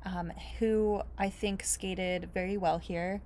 um, 0.07 0.33
who 0.59 1.03
I 1.19 1.29
think 1.29 1.65
skated 1.65 2.31
very 2.33 2.57
well 2.57 2.79
here. 2.79 3.21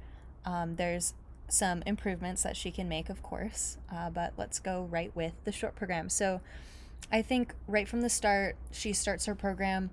Um, 0.44 0.76
there's 0.76 1.14
some 1.46 1.82
improvements 1.84 2.42
that 2.42 2.56
she 2.56 2.70
can 2.70 2.88
make, 2.88 3.10
of 3.10 3.22
course, 3.22 3.76
uh, 3.92 4.10
but 4.10 4.32
let's 4.36 4.58
go 4.58 4.88
right 4.90 5.14
with 5.14 5.34
the 5.44 5.52
short 5.52 5.76
program. 5.76 6.08
So 6.08 6.40
I 7.12 7.22
think 7.22 7.54
right 7.68 7.88
from 7.88 8.00
the 8.00 8.08
start, 8.08 8.56
she 8.72 8.92
starts 8.92 9.26
her 9.26 9.34
program 9.34 9.90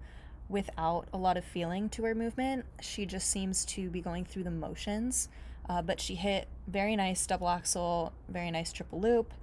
without 0.49 1.07
a 1.11 1.17
lot 1.17 1.35
of 1.35 1.43
feeling 1.43 1.89
to 1.89 2.03
her 2.05 2.15
movement. 2.15 2.65
She 2.81 3.05
just 3.05 3.29
seems 3.29 3.65
to 3.65 3.89
be 3.89 4.01
going 4.01 4.23
through 4.23 4.43
the 4.43 4.51
motions, 4.51 5.27
uh, 5.67 5.81
but 5.81 5.99
she 5.99 6.15
hit 6.15 6.47
very 6.67 6.95
nice 6.95 7.27
double 7.27 7.49
axel, 7.49 8.13
very 8.29 8.49
nice 8.49 8.71
triple 8.71 9.01
loop. 9.01 9.33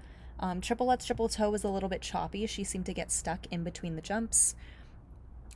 Um, 0.41 0.61
triple 0.61 0.87
Lutz, 0.87 1.05
triple 1.05 1.29
toe 1.29 1.51
was 1.51 1.63
a 1.63 1.69
little 1.69 1.89
bit 1.89 2.01
choppy. 2.01 2.47
She 2.47 2.65
seemed 2.65 2.87
to 2.87 2.95
get 2.95 3.13
stuck 3.13 3.47
in 3.51 3.65
between 3.65 3.97
the 3.97 4.03
jumps. 4.03 4.55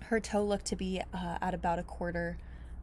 Her 0.00 0.21
toe 0.21 0.45
looked 0.45 0.67
to 0.67 0.76
be 0.76 1.02
uh, 1.12 1.38
at 1.40 1.55
about 1.55 1.78
a 1.78 1.83
quarter 1.83 2.38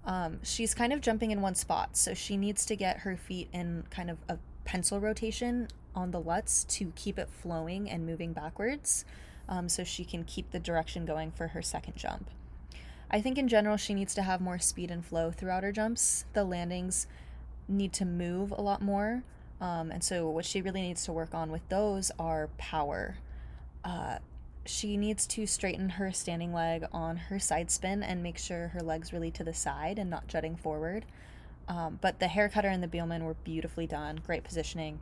um, 0.05 0.39
she's 0.43 0.73
kind 0.73 0.93
of 0.93 1.01
jumping 1.01 1.31
in 1.31 1.41
one 1.41 1.55
spot, 1.55 1.97
so 1.97 2.13
she 2.13 2.37
needs 2.37 2.65
to 2.67 2.75
get 2.75 2.99
her 2.99 3.17
feet 3.17 3.49
in 3.51 3.85
kind 3.89 4.09
of 4.09 4.17
a 4.29 4.37
pencil 4.63 4.99
rotation 4.99 5.67
on 5.95 6.11
the 6.11 6.19
Lutz 6.19 6.63
to 6.65 6.91
keep 6.95 7.17
it 7.17 7.29
flowing 7.29 7.89
and 7.89 8.05
moving 8.05 8.33
backwards 8.33 9.05
um, 9.49 9.67
so 9.67 9.83
she 9.83 10.05
can 10.05 10.23
keep 10.23 10.51
the 10.51 10.59
direction 10.59 11.05
going 11.05 11.31
for 11.31 11.47
her 11.49 11.61
second 11.61 11.95
jump. 11.95 12.29
I 13.09 13.21
think 13.21 13.37
in 13.37 13.47
general, 13.47 13.77
she 13.77 13.93
needs 13.93 14.13
to 14.15 14.21
have 14.21 14.41
more 14.41 14.59
speed 14.59 14.91
and 14.91 15.05
flow 15.05 15.31
throughout 15.31 15.63
her 15.63 15.71
jumps. 15.71 16.25
The 16.33 16.43
landings 16.43 17.07
need 17.67 17.93
to 17.93 18.05
move 18.05 18.51
a 18.51 18.61
lot 18.61 18.81
more. 18.81 19.23
Um, 19.61 19.89
and 19.89 20.03
so, 20.03 20.29
what 20.29 20.45
she 20.45 20.61
really 20.61 20.81
needs 20.81 21.05
to 21.05 21.13
work 21.13 21.33
on 21.33 21.51
with 21.51 21.67
those 21.69 22.11
are 22.19 22.49
power. 22.57 23.17
Uh, 23.83 24.17
she 24.65 24.97
needs 24.97 25.27
to 25.27 25.45
straighten 25.45 25.89
her 25.89 26.11
standing 26.11 26.53
leg 26.53 26.85
on 26.91 27.17
her 27.17 27.39
side 27.39 27.69
spin 27.69 28.01
and 28.01 28.23
make 28.23 28.37
sure 28.37 28.69
her 28.69 28.81
leg's 28.81 29.13
really 29.13 29.31
to 29.31 29.43
the 29.43 29.53
side 29.53 29.99
and 29.99 30.09
not 30.09 30.27
jutting 30.27 30.55
forward. 30.55 31.05
Um, 31.67 31.99
but 32.01 32.19
the 32.19 32.27
hair 32.27 32.49
cutter 32.49 32.67
and 32.67 32.83
the 32.83 32.87
Biellmann 32.87 33.23
were 33.23 33.35
beautifully 33.35 33.87
done, 33.87 34.21
great 34.25 34.43
positioning. 34.43 34.99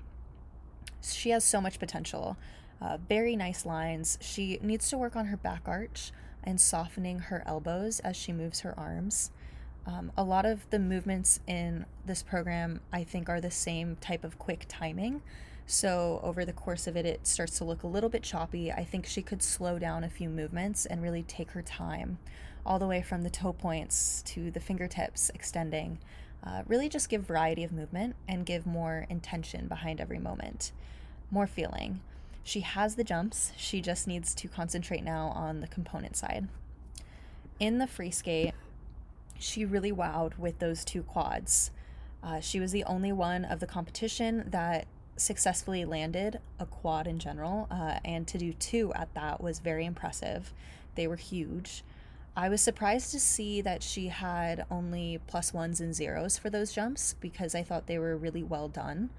She 1.02 1.32
has 1.32 1.44
so 1.44 1.60
much 1.60 1.80
potential, 1.80 2.38
uh, 2.82 2.98
very 3.10 3.36
nice 3.36 3.66
lines. 3.66 4.18
She 4.22 4.60
needs 4.62 4.90
to 4.90 4.98
work 4.98 5.16
on 5.16 5.26
her 5.26 5.38
back 5.38 5.64
arch 5.66 6.12
and 6.44 6.60
softening 6.60 7.20
her 7.20 7.44
elbows 7.46 8.00
as 8.02 8.16
she 8.16 8.34
moves 8.34 8.62
her 8.62 8.78
arms. 8.78 9.32
Um, 9.86 10.12
a 10.18 10.24
lot 10.24 10.46
of 10.46 10.70
the 10.70 10.80
movements 10.80 11.42
in 11.48 11.86
this 12.06 12.24
program, 12.24 12.80
I 12.92 13.04
think, 13.04 13.28
are 13.28 13.42
the 13.42 13.52
same 13.52 13.98
type 13.98 14.24
of 14.24 14.40
quick 14.40 14.66
timing. 14.70 15.22
So 15.66 16.20
over 16.24 16.46
the 16.46 16.54
course 16.54 16.88
of 16.88 16.98
it, 16.98 17.06
it 17.06 17.26
starts 17.26 17.58
to 17.58 17.64
look 17.64 17.84
a 17.84 17.88
little 17.88 18.10
bit 18.10 18.24
choppy. 18.24 18.72
I 18.72 18.84
think 18.84 19.06
she 19.06 19.22
could 19.22 19.42
slow 19.42 19.80
down 19.80 20.04
a 20.04 20.10
few 20.10 20.30
movements 20.30 20.86
and 20.86 21.02
really 21.02 21.24
take 21.24 21.52
her 21.52 21.62
time, 21.62 22.18
all 22.66 22.80
the 22.80 22.88
way 22.88 23.02
from 23.02 23.22
the 23.22 23.30
toe 23.30 23.54
points 23.54 24.22
to 24.28 24.52
the 24.52 24.60
fingertips 24.60 25.32
extending. 25.34 26.00
Uh, 26.46 26.64
really 26.68 26.90
just 26.90 27.10
give 27.10 27.24
variety 27.24 27.64
of 27.64 27.72
movement 27.72 28.16
and 28.28 28.46
give 28.46 28.66
more 28.66 29.06
intention 29.10 29.68
behind 29.68 30.02
every 30.02 30.20
moment, 30.20 30.74
more 31.32 31.48
feeling. 31.48 32.02
She 32.44 32.60
has 32.60 32.96
the 32.96 33.06
jumps, 33.06 33.54
she 33.56 33.80
just 33.80 34.06
needs 34.06 34.36
to 34.36 34.50
concentrate 34.50 35.04
now 35.04 35.28
on 35.28 35.62
the 35.62 35.68
component 35.68 36.18
side. 36.18 36.50
In 37.60 37.78
the 37.78 37.88
free 37.88 38.12
skate, 38.12 38.54
she 39.40 39.64
really 39.64 39.94
wowed 39.94 40.38
with 40.38 40.60
those 40.60 40.84
two 40.84 41.04
quads. 41.04 41.72
Uh, 42.22 42.42
she 42.42 42.60
was 42.60 42.74
the 42.74 42.84
only 42.84 43.14
one 43.14 43.46
of 43.46 43.62
the 43.62 43.68
competition 43.68 44.46
that 44.50 44.86
successfully 45.16 45.86
landed 45.86 46.40
a 46.60 46.66
quad 46.66 47.08
in 47.08 47.20
general, 47.20 47.68
uh, 47.70 48.00
and 48.04 48.28
to 48.28 48.38
do 48.38 48.54
two 48.54 48.94
at 48.94 49.14
that 49.14 49.42
was 49.42 49.60
very 49.60 49.86
impressive. 49.86 50.54
They 50.96 51.08
were 51.08 51.16
huge. 51.16 51.84
I 52.36 52.50
was 52.50 52.62
surprised 52.62 53.12
to 53.12 53.20
see 53.20 53.62
that 53.62 53.84
she 53.84 54.08
had 54.08 54.66
only 54.72 55.20
plus 55.28 55.54
ones 55.54 55.80
and 55.80 55.94
zeros 55.94 56.38
for 56.38 56.50
those 56.50 56.74
jumps 56.74 57.16
because 57.20 57.54
I 57.54 57.62
thought 57.62 57.86
they 57.86 58.00
were 58.00 58.18
really 58.18 58.42
well 58.42 58.68
done. 58.68 59.12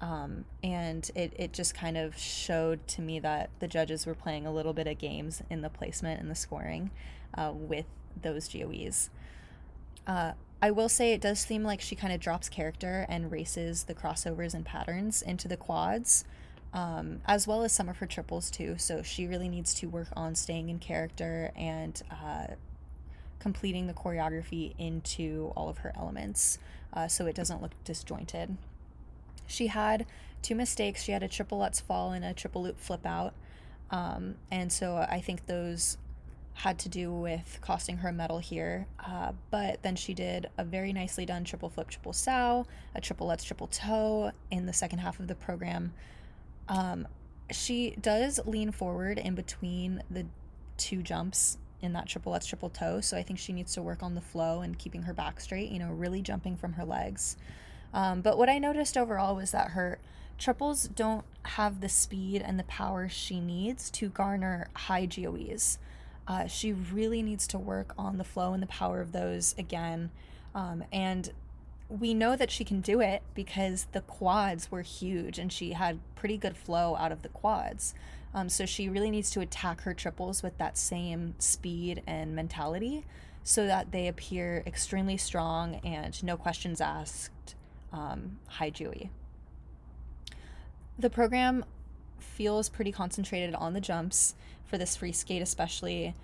Um, 0.00 0.44
and 0.62 1.08
it, 1.14 1.32
it 1.36 1.52
just 1.52 1.74
kind 1.74 1.96
of 1.96 2.18
showed 2.18 2.86
to 2.88 3.02
me 3.02 3.18
that 3.20 3.50
the 3.60 3.68
judges 3.68 4.04
were 4.04 4.14
playing 4.14 4.46
a 4.46 4.52
little 4.52 4.72
bit 4.72 4.86
of 4.86 4.98
games 4.98 5.42
in 5.48 5.62
the 5.62 5.70
placement 5.70 6.20
and 6.20 6.30
the 6.30 6.34
scoring 6.34 6.90
uh, 7.34 7.52
with 7.54 7.86
those 8.20 8.48
GOEs. 8.48 9.10
Uh, 10.06 10.32
I 10.62 10.70
will 10.70 10.88
say 10.88 11.12
it 11.12 11.20
does 11.20 11.40
seem 11.40 11.62
like 11.62 11.80
she 11.80 11.94
kind 11.94 12.12
of 12.12 12.20
drops 12.20 12.48
character 12.48 13.06
and 13.08 13.30
races 13.30 13.84
the 13.84 13.94
crossovers 13.94 14.54
and 14.54 14.64
patterns 14.64 15.20
into 15.20 15.48
the 15.48 15.56
quads, 15.56 16.24
um, 16.72 17.20
as 17.26 17.46
well 17.46 17.62
as 17.62 17.72
some 17.72 17.88
of 17.88 17.98
her 17.98 18.06
triples 18.06 18.50
too. 18.50 18.76
So 18.78 19.02
she 19.02 19.26
really 19.26 19.48
needs 19.48 19.74
to 19.74 19.86
work 19.86 20.08
on 20.16 20.34
staying 20.34 20.68
in 20.70 20.78
character 20.78 21.52
and 21.54 22.00
uh, 22.10 22.54
completing 23.38 23.86
the 23.86 23.92
choreography 23.92 24.74
into 24.78 25.52
all 25.56 25.68
of 25.68 25.78
her 25.78 25.92
elements 25.96 26.58
uh, 26.92 27.06
so 27.06 27.26
it 27.26 27.34
doesn't 27.34 27.60
look 27.60 27.72
disjointed. 27.84 28.56
She 29.46 29.68
had 29.68 30.06
two 30.42 30.54
mistakes. 30.54 31.02
She 31.02 31.12
had 31.12 31.22
a 31.22 31.28
triple 31.28 31.58
Lutz 31.58 31.80
fall 31.80 32.12
and 32.12 32.24
a 32.24 32.32
triple 32.32 32.62
loop 32.62 32.80
flip 32.80 33.04
out. 33.04 33.34
Um, 33.90 34.36
and 34.50 34.72
so 34.72 34.96
I 34.96 35.20
think 35.20 35.46
those 35.46 35.98
had 36.56 36.78
to 36.78 36.88
do 36.88 37.12
with 37.12 37.58
costing 37.60 37.98
her 37.98 38.08
a 38.08 38.12
medal 38.12 38.38
here. 38.38 38.86
Uh, 38.98 39.32
but 39.50 39.82
then 39.82 39.94
she 39.94 40.14
did 40.14 40.48
a 40.56 40.64
very 40.64 40.90
nicely 40.90 41.26
done 41.26 41.44
triple 41.44 41.68
flip, 41.68 41.90
triple 41.90 42.12
Salchow, 42.12 42.64
a 42.94 43.00
triple 43.00 43.26
Lutz 43.26 43.44
triple 43.44 43.66
toe 43.66 44.32
in 44.50 44.64
the 44.64 44.72
second 44.72 45.00
half 45.00 45.20
of 45.20 45.28
the 45.28 45.34
program. 45.34 45.92
Um, 46.68 47.06
she 47.50 47.94
does 48.00 48.40
lean 48.46 48.72
forward 48.72 49.18
in 49.18 49.34
between 49.34 50.02
the 50.10 50.24
two 50.78 51.02
jumps 51.02 51.58
in 51.82 51.92
that 51.92 52.06
triple 52.06 52.32
Lutz, 52.32 52.46
triple 52.46 52.70
toe. 52.70 53.02
So 53.02 53.18
I 53.18 53.22
think 53.22 53.38
she 53.38 53.52
needs 53.52 53.74
to 53.74 53.82
work 53.82 54.02
on 54.02 54.14
the 54.14 54.22
flow 54.22 54.62
and 54.62 54.78
keeping 54.78 55.02
her 55.02 55.12
back 55.12 55.40
straight, 55.40 55.70
you 55.70 55.78
know, 55.78 55.90
really 55.90 56.22
jumping 56.22 56.56
from 56.56 56.72
her 56.72 56.86
legs. 56.86 57.36
Um, 57.92 58.22
but 58.22 58.38
what 58.38 58.48
I 58.48 58.58
noticed 58.58 58.96
overall 58.96 59.36
was 59.36 59.50
that 59.50 59.72
her 59.72 59.98
triples 60.38 60.88
don't 60.88 61.26
have 61.42 61.82
the 61.82 61.88
speed 61.90 62.40
and 62.40 62.58
the 62.58 62.64
power 62.64 63.10
she 63.10 63.40
needs 63.40 63.90
to 63.90 64.08
garner 64.08 64.68
high 64.74 65.04
GOEs. 65.04 65.78
Uh, 66.28 66.46
she 66.46 66.72
really 66.72 67.22
needs 67.22 67.46
to 67.46 67.58
work 67.58 67.94
on 67.96 68.18
the 68.18 68.24
flow 68.24 68.52
and 68.52 68.62
the 68.62 68.66
power 68.66 69.00
of 69.00 69.12
those 69.12 69.54
again. 69.58 70.10
Um, 70.54 70.84
and 70.92 71.30
we 71.88 72.14
know 72.14 72.34
that 72.34 72.50
she 72.50 72.64
can 72.64 72.80
do 72.80 73.00
it 73.00 73.22
because 73.34 73.86
the 73.92 74.00
quads 74.00 74.70
were 74.70 74.82
huge 74.82 75.38
and 75.38 75.52
she 75.52 75.72
had 75.72 76.00
pretty 76.14 76.36
good 76.36 76.56
flow 76.56 76.96
out 76.96 77.12
of 77.12 77.22
the 77.22 77.28
quads. 77.28 77.94
Um, 78.34 78.48
so 78.48 78.66
she 78.66 78.88
really 78.88 79.10
needs 79.10 79.30
to 79.30 79.40
attack 79.40 79.82
her 79.82 79.94
triples 79.94 80.42
with 80.42 80.58
that 80.58 80.76
same 80.76 81.34
speed 81.38 82.02
and 82.06 82.34
mentality 82.34 83.04
so 83.44 83.66
that 83.66 83.92
they 83.92 84.08
appear 84.08 84.62
extremely 84.66 85.16
strong 85.16 85.76
and 85.76 86.22
no 86.24 86.36
questions 86.36 86.80
asked, 86.80 87.54
um, 87.92 88.38
high. 88.48 88.72
The 90.98 91.10
program 91.10 91.64
feels 92.18 92.68
pretty 92.68 92.92
concentrated 92.92 93.54
on 93.54 93.72
the 93.72 93.80
jumps 93.80 94.34
for 94.64 94.78
this 94.78 94.96
free 94.96 95.12
skate, 95.12 95.42
especially. 95.42 96.14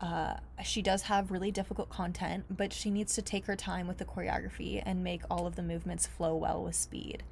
Uh, 0.00 0.34
she 0.62 0.80
does 0.80 1.02
have 1.02 1.32
really 1.32 1.50
difficult 1.50 1.90
content, 1.90 2.44
but 2.48 2.72
she 2.72 2.88
needs 2.88 3.14
to 3.14 3.22
take 3.22 3.46
her 3.46 3.56
time 3.56 3.88
with 3.88 3.98
the 3.98 4.04
choreography 4.04 4.80
and 4.86 5.02
make 5.02 5.22
all 5.28 5.44
of 5.44 5.56
the 5.56 5.62
movements 5.62 6.06
flow 6.06 6.36
well 6.36 6.62
with 6.62 6.76
speed. 6.76 7.24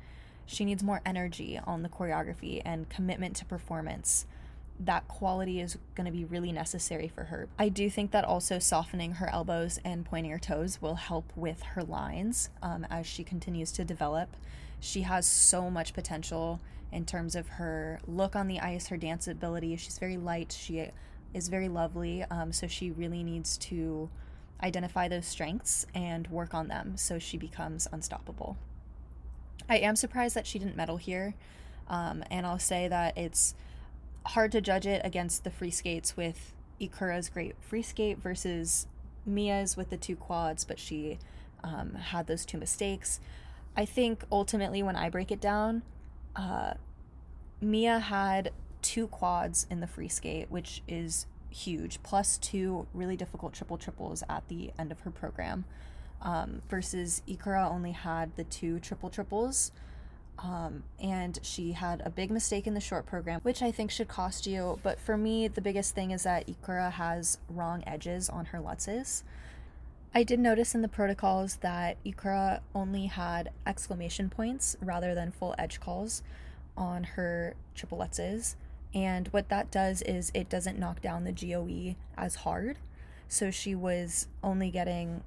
She 0.47 0.65
needs 0.65 0.83
more 0.83 1.01
energy 1.05 1.61
on 1.65 1.83
the 1.83 1.89
choreography 1.89 2.63
and 2.65 2.89
commitment 2.89 3.37
to 3.37 3.45
performance. 3.45 4.27
That 4.79 5.09
quality 5.09 5.61
is 5.61 5.79
going 5.95 6.07
to 6.07 6.13
be 6.13 6.25
really 6.25 6.53
necessary 6.53 7.09
for 7.09 7.25
her. 7.25 7.49
I 7.59 7.69
do 7.69 7.89
think 7.89 8.11
that 8.11 8.25
also 8.25 8.59
softening 8.59 9.13
her 9.13 9.29
elbows 9.33 9.79
and 9.85 10.05
pointing 10.05 10.33
her 10.33 10.39
toes 10.39 10.83
will 10.83 10.97
help 10.97 11.33
with 11.35 11.63
her 11.63 11.83
lines 11.83 12.51
um, 12.63 12.87
as 12.91 13.07
she 13.07 13.25
continues 13.25 13.73
to 13.73 13.85
develop. 13.85 14.37
She 14.79 15.03
has 15.03 15.27
so 15.27 15.71
much 15.71 15.95
potential 15.95 16.61
in 16.93 17.05
terms 17.05 17.35
of 17.35 17.49
her 17.49 18.01
look 18.07 18.37
on 18.37 18.49
the 18.49 18.61
ice, 18.61 18.89
her 18.89 18.97
dance 18.97 19.29
ability. 19.29 19.77
She's 19.77 19.99
very 19.99 20.17
light. 20.17 20.57
She 20.59 20.91
is 21.35 21.49
very 21.49 21.69
lovely. 21.69 22.25
Um, 22.31 22.53
so 22.53 22.67
she 22.67 22.91
really 22.91 23.23
needs 23.23 23.59
to 23.59 24.09
identify 24.63 25.09
those 25.09 25.27
strengths 25.27 25.87
and 25.95 26.27
work 26.29 26.55
on 26.55 26.69
them 26.69 26.97
so 26.97 27.19
she 27.19 27.37
becomes 27.37 27.87
unstoppable. 27.93 28.57
I 29.69 29.79
am 29.79 29.97
surprised 29.97 30.35
that 30.37 30.47
she 30.47 30.59
didn't 30.59 30.77
medal 30.77 30.97
here. 30.97 31.35
Um, 31.89 32.25
and 32.31 32.47
I'll 32.47 32.59
say 32.59 32.89
that 32.89 33.17
it's 33.17 33.55
hard 34.27 34.53
to 34.53 34.61
judge 34.61 34.87
it 34.87 35.03
against 35.05 35.45
the 35.45 35.51
free 35.51 35.71
skates 35.71 36.17
with 36.17 36.53
Ikura's 36.81 37.29
great 37.29 37.55
free 37.61 37.83
skate 37.83 38.19
versus 38.19 38.87
Mia's 39.25 39.77
with 39.77 39.91
the 39.91 39.97
two 39.97 40.17
quads, 40.17 40.65
but 40.65 40.79
she 40.79 41.19
um, 41.63 41.95
had 41.95 42.27
those 42.27 42.45
two 42.45 42.59
mistakes. 42.59 43.21
I 43.77 43.85
think 43.85 44.25
ultimately, 44.33 44.83
when 44.83 44.97
I 44.97 45.11
break 45.11 45.31
it 45.31 45.41
down, 45.41 45.83
uh, 46.37 46.75
Mia 47.61 47.99
had 47.99 48.53
two 48.83 49.09
quads 49.09 49.67
in 49.71 49.81
the 49.81 49.87
free 49.87 50.09
skate, 50.09 50.51
which 50.51 50.83
is 50.87 51.27
huge, 51.51 52.03
plus 52.03 52.39
two 52.39 52.87
really 52.93 53.17
difficult 53.17 53.55
triple 53.55 53.79
triples 53.79 54.23
at 54.29 54.47
the 54.49 54.71
end 54.79 54.93
of 54.93 55.01
her 55.01 55.11
program. 55.11 55.65
Um, 56.23 56.63
versus 56.69 57.23
Ikura 57.29 57.71
only 57.71 57.93
had 57.93 58.35
the 58.37 58.45
two 58.45 58.79
triple 58.79 59.11
triples. 59.11 59.73
Um, 60.39 60.83
and 61.01 61.39
she 61.43 61.73
had 61.73 62.03
a 62.05 62.11
big 62.11 62.31
mistake 62.31 62.67
in 62.67 62.75
the 62.75 62.81
short 62.81 63.07
program, 63.07 63.41
which 63.41 63.63
I 63.63 63.71
think 63.71 63.91
should 63.91 64.09
cost 64.09 64.47
you. 64.47 64.79
But 64.83 65.01
for 65.01 65.17
me, 65.17 65.49
the 65.49 65.63
biggest 65.63 65.95
thing 65.95 66.11
is 66.11 66.25
that 66.25 66.47
Ikura 66.47 66.93
has 66.93 67.39
wrong 67.49 67.83
edges 67.87 68.29
on 68.29 68.47
her 68.47 68.59
lutzes. 68.59 69.23
I 70.15 70.23
did 70.23 70.41
notice 70.41 70.75
in 70.75 70.83
the 70.83 70.89
protocols 70.89 71.57
that 71.57 72.03
Ikura 72.05 72.61
only 72.75 73.07
had 73.07 73.51
exclamation 73.67 74.31
points 74.31 74.77
rather 74.81 75.15
than 75.15 75.31
full 75.31 75.55
edge 75.59 75.79
calls 75.79 76.23
on 76.77 77.05
her 77.05 77.55
triple 77.75 77.99
lutzes. 77.99 78.57
And 78.95 79.29
what 79.29 79.49
that 79.51 79.71
does 79.71 80.01
is 80.03 80.31
it 80.33 80.49
doesn't 80.49 80.79
knock 80.79 81.03
down 81.03 81.25
the 81.25 81.33
GOE 81.33 81.97
as 82.17 82.37
hard. 82.37 82.79
So 83.29 83.51
she 83.51 83.75
was 83.75 84.29
only 84.43 84.71
getting 84.71 85.23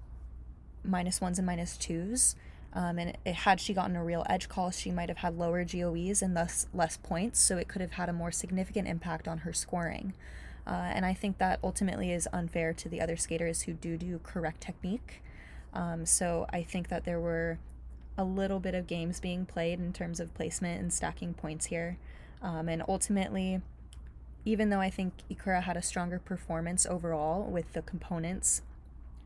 minus 0.84 1.22
ones 1.22 1.38
and 1.38 1.46
minus 1.46 1.78
twos. 1.78 2.36
Um, 2.74 2.98
and 2.98 3.18
it, 3.26 3.36
had 3.36 3.60
she 3.60 3.74
gotten 3.74 3.96
a 3.96 4.04
real 4.04 4.26
edge 4.30 4.48
call, 4.48 4.72
she 4.72 4.92
might 4.92 5.10
have 5.10 5.20
had 5.20 5.38
lower 5.38 5.64
GOEs 5.64 6.22
and 6.22 6.36
thus 6.36 6.68
less 6.74 6.98
points. 6.98 7.40
So 7.40 7.58
it 7.58 7.68
could 7.68 7.82
have 7.82 7.94
had 7.94 8.10
a 8.10 8.14
more 8.14 8.32
significant 8.32 8.88
impact 8.88 9.28
on 9.28 9.40
her 9.40 9.54
scoring. 9.54 10.14
Uh, 10.70 10.92
and 10.94 11.04
I 11.04 11.16
think 11.16 11.40
that 11.40 11.60
ultimately 11.64 12.12
is 12.12 12.30
unfair 12.32 12.74
to 12.74 12.88
the 12.88 13.02
other 13.02 13.18
skaters 13.18 13.64
who 13.64 13.74
do 13.74 13.98
do 13.98 14.20
correct 14.22 14.62
technique. 14.62 15.24
Um, 15.74 16.06
so 16.06 16.46
I 16.54 16.62
think 16.62 16.90
that 16.90 17.06
there 17.06 17.20
were 17.20 17.58
a 18.20 18.24
little 18.24 18.60
bit 18.60 18.76
of 18.76 18.86
games 18.86 19.20
being 19.20 19.48
played 19.48 19.80
in 19.80 19.94
terms 19.94 20.20
of 20.20 20.34
placement 20.36 20.80
and 20.80 20.94
stacking 20.94 21.34
points 21.34 21.68
here. 21.68 21.98
Um, 22.44 22.70
and 22.70 22.84
ultimately, 22.88 23.62
even 24.46 24.70
though 24.70 24.80
I 24.80 24.92
think 24.92 25.14
Ikura 25.32 25.64
had 25.64 25.76
a 25.76 25.82
stronger 25.82 26.20
performance 26.20 26.86
overall 26.86 27.44
with 27.44 27.74
the 27.74 27.82
components 27.82 28.62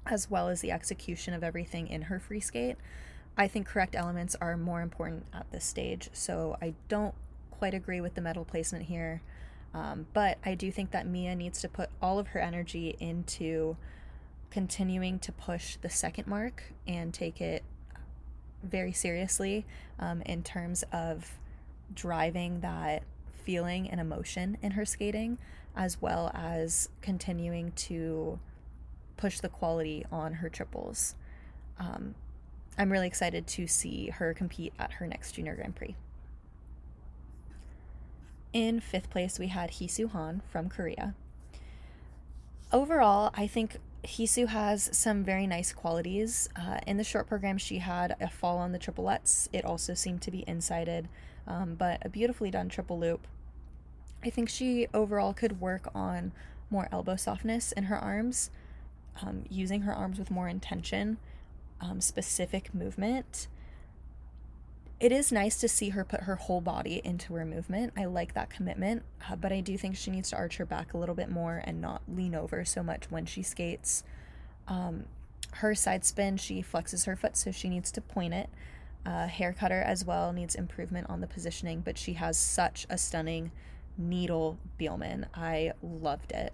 as 0.06 0.30
well 0.30 0.48
as 0.48 0.62
the 0.62 0.72
execution 0.72 1.34
of 1.34 1.44
everything 1.44 1.88
in 1.88 2.04
her 2.04 2.20
free 2.20 2.40
skate, 2.40 2.78
I 3.38 3.48
think 3.50 3.68
correct 3.68 3.96
elements 3.96 4.36
are 4.40 4.56
more 4.56 4.82
important 4.82 5.26
at 5.34 5.52
this 5.52 5.66
stage. 5.66 6.10
So 6.14 6.56
I 6.62 6.74
don't 6.88 7.16
quite 7.52 7.74
agree 7.74 8.00
with 8.00 8.16
the 8.16 8.22
medal 8.22 8.46
placement 8.46 8.86
here. 8.86 9.22
Um, 9.74 10.06
but 10.14 10.38
I 10.46 10.56
do 10.56 10.72
think 10.72 10.92
that 10.92 11.08
Mia 11.08 11.36
needs 11.36 11.62
to 11.62 11.70
put 11.70 11.90
all 12.02 12.20
of 12.20 12.28
her 12.28 12.40
energy 12.40 12.96
into 13.00 13.76
continuing 14.52 15.18
to 15.20 15.32
push 15.32 15.78
the 15.78 15.90
second 15.90 16.28
mark 16.28 16.64
and 16.88 17.12
take 17.12 17.42
it 17.42 17.64
very 18.62 18.92
seriously 18.92 19.66
um, 20.00 20.22
in 20.22 20.44
terms 20.44 20.84
of 20.92 21.38
driving 21.94 22.62
that 22.62 23.04
feeling 23.44 23.90
and 23.90 24.00
emotion 24.00 24.58
in 24.62 24.72
her 24.72 24.86
skating, 24.86 25.38
as 25.76 26.02
well 26.02 26.32
as 26.34 26.90
continuing 27.02 27.72
to 27.74 28.40
push 29.18 29.40
the 29.40 29.50
quality 29.50 30.06
on 30.12 30.34
her 30.36 30.50
triples. 30.50 31.16
Um, 31.80 32.16
I'm 32.78 32.92
really 32.92 33.08
excited 33.08 33.48
to 33.48 33.68
see 33.68 34.10
her 34.10 34.34
compete 34.34 34.74
at 34.80 34.94
her 34.94 35.08
next 35.08 35.34
Junior 35.34 35.56
Grand 35.56 35.76
Prix. 35.76 35.96
In 38.54 38.80
fifth 38.80 39.10
place, 39.10 39.40
we 39.40 39.48
had 39.48 39.72
Hisu 39.72 40.12
Han 40.12 40.44
from 40.48 40.70
Korea. 40.70 41.16
Overall, 42.72 43.32
I 43.34 43.48
think 43.48 43.78
Hisu 44.04 44.48
has 44.48 44.90
some 44.96 45.24
very 45.24 45.48
nice 45.48 45.74
qualities. 45.74 46.50
Uh, 46.56 46.80
in 46.86 46.98
the 46.98 47.04
short 47.04 47.28
program, 47.28 47.58
she 47.58 47.80
had 47.80 48.16
a 48.22 48.30
fall 48.30 48.60
on 48.60 48.72
the 48.72 48.78
triple 48.78 49.06
Lutz. 49.06 49.50
It 49.52 49.66
also 49.66 49.96
seemed 49.96 50.22
to 50.24 50.32
be 50.32 50.44
insided, 50.48 51.08
um, 51.48 51.74
but 51.76 52.06
a 52.06 52.10
beautifully 52.10 52.52
done 52.52 52.70
triple 52.70 53.00
loop. 53.00 53.26
I 54.24 54.30
think 54.30 54.50
she 54.50 54.88
overall 54.94 55.34
could 55.34 55.60
work 55.60 55.90
on 55.96 56.32
more 56.70 56.88
elbow 56.92 57.16
softness 57.16 57.72
in 57.72 57.86
her 57.86 57.98
arms, 57.98 58.52
um, 59.22 59.46
using 59.50 59.82
her 59.82 59.94
arms 59.94 60.20
with 60.20 60.32
more 60.32 60.48
intention, 60.48 61.18
um, 61.82 62.02
specific 62.02 62.74
movement. 62.74 63.48
It 65.04 65.12
is 65.12 65.34
nice 65.34 65.60
to 65.60 65.68
see 65.68 65.90
her 65.90 66.06
put 66.06 66.22
her 66.22 66.38
whole 66.38 66.62
body 66.62 67.02
into 67.04 67.34
her 67.34 67.44
movement. 67.44 67.92
I 67.98 68.06
like 68.06 68.36
that 68.36 68.50
commitment, 68.50 69.04
uh, 69.30 69.36
but 69.36 69.52
I 69.52 69.60
do 69.60 69.78
think 69.78 69.98
she 69.98 70.12
needs 70.12 70.30
to 70.30 70.38
arch 70.38 70.56
her 70.56 70.66
back 70.66 70.94
a 70.94 70.98
little 70.98 71.14
bit 71.14 71.30
more 71.30 71.62
and 71.66 71.82
not 71.82 72.04
lean 72.08 72.34
over 72.34 72.64
so 72.64 72.82
much 72.82 73.12
when 73.12 73.26
she 73.26 73.44
skates. 73.44 74.06
Um, 74.66 75.04
her 75.56 75.76
side 75.76 76.06
spin, 76.06 76.38
she 76.38 76.64
flexes 76.64 77.06
her 77.06 77.18
foot, 77.18 77.36
so 77.36 77.52
she 77.52 77.68
needs 77.68 77.92
to 77.92 78.00
point 78.00 78.34
it. 78.34 78.50
Uh, 79.06 79.28
hair 79.28 79.52
cutter 79.52 79.82
as 79.82 80.06
well 80.06 80.32
needs 80.32 80.56
improvement 80.56 81.10
on 81.10 81.20
the 81.20 81.28
positioning, 81.28 81.82
but 81.82 81.98
she 81.98 82.14
has 82.14 82.38
such 82.38 82.88
a 82.90 82.98
stunning 82.98 83.52
needle 83.98 84.58
Biellmann. 84.80 85.26
I 85.36 85.74
loved 85.84 86.32
it. 86.32 86.54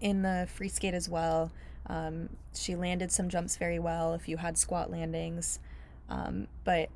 In 0.00 0.22
the 0.22 0.48
free 0.52 0.68
skate 0.68 0.94
as 0.94 1.08
well, 1.08 1.52
um, 1.86 2.30
she 2.52 2.74
landed 2.74 3.12
some 3.12 3.28
jumps 3.28 3.56
very 3.56 3.78
well 3.78 4.14
if 4.14 4.26
you 4.28 4.38
had 4.38 4.58
squat 4.58 4.90
landings, 4.90 5.60
um, 6.08 6.48
but 6.64 6.88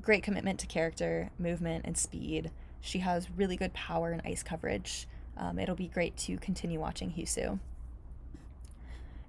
great 0.00 0.22
commitment 0.22 0.58
to 0.60 0.66
character, 0.66 1.30
movement, 1.38 1.84
and 1.86 1.96
speed. 1.96 2.50
She 2.80 2.98
has 3.00 3.28
really 3.36 3.56
good 3.56 3.72
power 3.72 4.10
and 4.10 4.20
ice 4.24 4.42
coverage. 4.42 5.06
Um, 5.36 5.58
it'll 5.58 5.76
be 5.76 5.88
great 5.88 6.16
to 6.18 6.36
continue 6.38 6.80
watching 6.80 7.12
Hisu. 7.12 7.58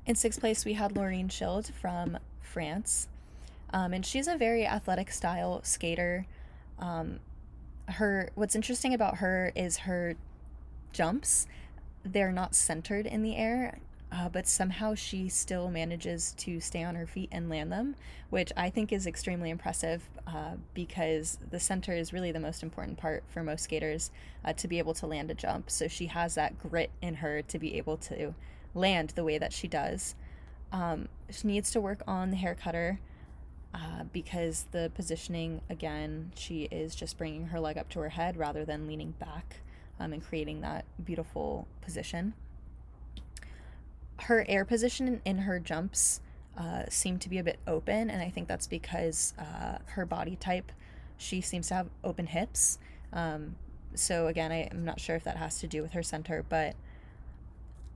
In 0.05 0.15
sixth 0.15 0.39
place, 0.39 0.65
we 0.65 0.73
had 0.73 0.95
Lorine 0.95 1.29
Schild 1.29 1.71
from 1.73 2.17
France. 2.41 3.07
Um, 3.71 3.93
and 3.93 4.05
she's 4.05 4.27
a 4.27 4.37
very 4.37 4.65
athletic 4.65 5.11
style 5.11 5.61
skater. 5.63 6.25
Um, 6.79 7.19
her 7.87 8.29
what's 8.35 8.55
interesting 8.55 8.93
about 8.93 9.17
her 9.17 9.51
is 9.55 9.79
her 9.79 10.15
jumps 10.93 11.47
they're 12.05 12.31
not 12.31 12.55
centered 12.55 13.05
in 13.05 13.23
the 13.23 13.35
air 13.35 13.79
uh, 14.13 14.29
but 14.29 14.47
somehow 14.47 14.93
she 14.93 15.27
still 15.27 15.69
manages 15.69 16.33
to 16.37 16.59
stay 16.59 16.83
on 16.83 16.95
her 16.95 17.07
feet 17.07 17.29
and 17.31 17.49
land 17.49 17.71
them 17.71 17.95
which 18.29 18.51
i 18.55 18.69
think 18.69 18.91
is 18.91 19.07
extremely 19.07 19.49
impressive 19.49 20.07
uh, 20.27 20.53
because 20.73 21.39
the 21.49 21.59
center 21.59 21.93
is 21.93 22.13
really 22.13 22.31
the 22.31 22.39
most 22.39 22.63
important 22.63 22.97
part 22.97 23.23
for 23.27 23.43
most 23.43 23.63
skaters 23.63 24.11
uh, 24.45 24.53
to 24.53 24.67
be 24.67 24.77
able 24.77 24.93
to 24.93 25.07
land 25.07 25.31
a 25.31 25.33
jump 25.33 25.69
so 25.69 25.87
she 25.87 26.07
has 26.07 26.35
that 26.35 26.57
grit 26.59 26.91
in 27.01 27.15
her 27.15 27.41
to 27.41 27.57
be 27.57 27.77
able 27.77 27.97
to 27.97 28.33
land 28.75 29.11
the 29.15 29.23
way 29.23 29.37
that 29.37 29.51
she 29.51 29.67
does 29.67 30.15
um, 30.71 31.07
she 31.29 31.47
needs 31.47 31.71
to 31.71 31.79
work 31.79 32.01
on 32.07 32.31
the 32.31 32.37
hair 32.37 32.55
cutter 32.55 32.99
uh, 33.73 34.03
because 34.11 34.65
the 34.71 34.91
positioning, 34.93 35.61
again, 35.69 36.31
she 36.35 36.63
is 36.65 36.93
just 36.93 37.17
bringing 37.17 37.47
her 37.47 37.59
leg 37.59 37.77
up 37.77 37.89
to 37.89 37.99
her 37.99 38.09
head 38.09 38.37
rather 38.37 38.65
than 38.65 38.87
leaning 38.87 39.11
back 39.11 39.61
um, 39.99 40.13
and 40.13 40.23
creating 40.23 40.61
that 40.61 40.85
beautiful 41.03 41.67
position. 41.81 42.33
Her 44.21 44.45
air 44.47 44.65
position 44.65 45.21
in 45.25 45.39
her 45.39 45.59
jumps 45.59 46.21
uh, 46.57 46.83
seem 46.89 47.19
to 47.19 47.29
be 47.29 47.39
a 47.39 47.43
bit 47.43 47.59
open, 47.67 48.09
and 48.09 48.21
I 48.21 48.29
think 48.29 48.47
that's 48.47 48.67
because 48.67 49.33
uh, 49.39 49.79
her 49.85 50.05
body 50.05 50.35
type, 50.35 50.71
she 51.17 51.41
seems 51.41 51.67
to 51.69 51.75
have 51.75 51.89
open 52.03 52.27
hips. 52.27 52.77
Um, 53.11 53.55
so, 53.95 54.27
again, 54.27 54.51
I, 54.51 54.67
I'm 54.71 54.85
not 54.85 54.99
sure 54.99 55.15
if 55.15 55.23
that 55.23 55.37
has 55.37 55.59
to 55.59 55.67
do 55.67 55.81
with 55.81 55.91
her 55.91 56.03
center, 56.03 56.45
but 56.47 56.75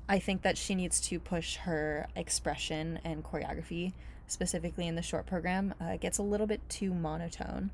I 0.09 0.19
think 0.19 0.41
that 0.43 0.57
she 0.57 0.75
needs 0.75 0.99
to 1.01 1.19
push 1.19 1.57
her 1.57 2.07
expression 2.15 2.99
and 3.03 3.23
choreography 3.23 3.93
specifically 4.27 4.87
in 4.87 4.95
the 4.95 5.01
short 5.01 5.25
program, 5.25 5.73
uh, 5.81 5.85
it 5.85 6.01
gets 6.01 6.17
a 6.17 6.23
little 6.23 6.47
bit 6.47 6.67
too 6.69 6.93
monotone. 6.93 7.71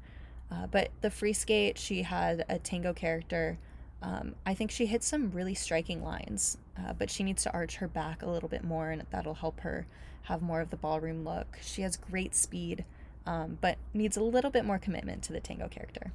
Uh, 0.51 0.67
but 0.67 0.91
the 1.01 1.09
free 1.09 1.33
skate, 1.33 1.77
she 1.77 2.03
had 2.03 2.45
a 2.47 2.59
tango 2.59 2.93
character. 2.93 3.57
Um, 4.03 4.35
I 4.45 4.53
think 4.53 4.69
she 4.69 4.85
hits 4.85 5.07
some 5.07 5.31
really 5.31 5.55
striking 5.55 6.03
lines, 6.03 6.57
uh, 6.77 6.91
but 6.91 7.09
she 7.09 7.23
needs 7.23 7.41
to 7.43 7.53
arch 7.53 7.77
her 7.77 7.87
back 7.87 8.21
a 8.21 8.29
little 8.29 8.49
bit 8.49 8.63
more, 8.63 8.91
and 8.91 9.05
that'll 9.11 9.35
help 9.35 9.61
her 9.61 9.87
have 10.23 10.41
more 10.41 10.59
of 10.59 10.69
the 10.69 10.75
ballroom 10.75 11.23
look. 11.23 11.57
She 11.61 11.83
has 11.83 11.95
great 11.95 12.35
speed, 12.35 12.83
um, 13.25 13.57
but 13.61 13.77
needs 13.93 14.17
a 14.17 14.23
little 14.23 14.51
bit 14.51 14.65
more 14.65 14.77
commitment 14.77 15.23
to 15.23 15.33
the 15.33 15.39
tango 15.39 15.69
character. 15.69 16.11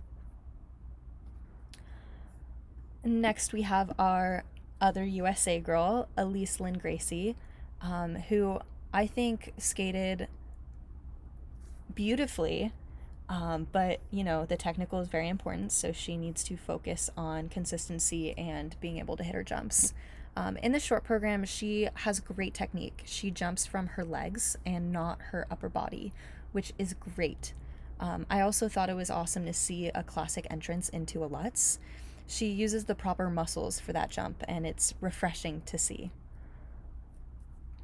Next, 3.03 3.55
we 3.55 3.63
have 3.63 3.95
our 3.99 4.45
other 4.83 5.05
USA 5.05 5.59
girl, 5.59 6.09
Elyce 6.19 6.61
Lin-Gracey, 6.61 7.37
um, 7.81 8.17
who 8.17 8.61
I 8.93 9.07
think 9.07 9.55
skated 9.57 10.29
beautifully. 11.95 12.73
Um, 13.29 13.67
but 13.73 14.01
you 14.11 14.25
know 14.25 14.47
the 14.47 14.57
technical 14.57 15.01
is 15.01 15.09
very 15.09 15.29
important, 15.29 15.73
so 15.73 15.93
she 15.93 16.17
needs 16.17 16.43
to 16.45 16.57
focus 16.57 17.11
on 17.17 17.49
consistency 17.49 18.37
and 18.39 18.75
being 18.81 18.99
able 18.99 19.17
to 19.17 19.23
hit 19.23 19.35
her 19.35 19.45
jumps. 19.45 19.93
Um, 20.37 20.57
in 20.59 20.73
the 20.73 20.81
short 20.81 21.05
program, 21.05 21.45
she 21.45 21.89
has 21.95 22.21
great 22.21 22.55
technique. 22.55 23.03
She 23.05 23.31
jumps 23.31 23.67
from 23.67 23.89
her 23.89 24.05
legs 24.05 24.57
and 24.65 24.93
not 24.93 25.21
her 25.33 25.47
upper 25.51 25.69
body, 25.69 26.13
which 26.53 26.73
is 26.79 26.95
great. 26.95 27.53
Um, 28.01 28.25
I 28.31 28.41
also 28.41 28.69
thought 28.69 28.89
it 28.89 28.95
was 28.95 29.11
awesome 29.11 29.45
to 29.47 29.53
see 29.53 29.89
a 29.89 30.05
classic 30.05 30.47
entrance 30.49 30.89
into 30.89 31.25
a 31.25 31.27
Lutz. 31.27 31.81
She 32.29 32.47
uses 32.47 32.85
the 32.85 32.95
proper 32.95 33.29
muscles 33.29 33.81
for 33.81 33.93
that 33.93 34.11
jump, 34.11 34.45
and 34.47 34.67
it's 34.67 34.95
refreshing 35.01 35.63
to 35.67 35.77
see. 35.77 36.13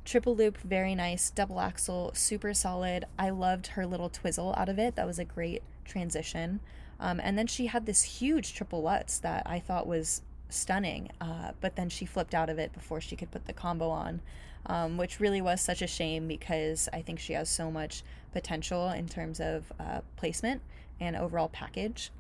Triple 0.05 0.37
loop, 0.37 0.59
very 0.59 0.95
nice. 0.95 1.31
Double 1.31 1.61
axel, 1.61 2.11
super 2.15 2.53
solid. 2.53 3.07
I 3.19 3.31
loved 3.31 3.69
her 3.69 3.87
little 3.87 4.11
twizzle 4.11 4.55
out 4.57 4.69
of 4.69 4.79
it. 4.79 4.97
That 4.97 5.07
was 5.07 5.19
a 5.19 5.25
great 5.25 5.63
transition. 5.85 6.61
Um, 7.01 7.21
and 7.21 7.39
then 7.39 7.47
she 7.47 7.67
had 7.67 7.87
this 7.87 8.03
huge 8.03 8.55
triple 8.55 8.83
lutz 8.83 9.19
that 9.19 9.43
I 9.47 9.59
thought 9.59 9.87
was 9.87 10.23
stunning, 10.49 11.11
uh, 11.21 11.53
but 11.61 11.77
then 11.77 11.89
she 11.89 12.07
flipped 12.07 12.35
out 12.35 12.51
of 12.51 12.59
it 12.59 12.73
before 12.73 13.01
she 13.01 13.17
could 13.17 13.31
put 13.31 13.47
the 13.47 13.53
combo 13.53 13.89
on, 13.89 14.21
um, 14.67 14.97
which 14.97 15.21
really 15.21 15.41
was 15.41 15.61
such 15.61 15.83
a 15.83 15.87
shame 15.87 16.29
because 16.29 16.89
I 16.93 17.03
think 17.03 17.19
she 17.19 17.33
has 17.33 17.49
so 17.49 17.71
much 17.71 18.03
potential 18.33 18.91
in 18.91 19.09
terms 19.09 19.41
of 19.41 19.73
uh, 19.81 20.01
placement 20.17 20.61
and 21.01 21.17
overall 21.17 21.49
package. 21.49 22.11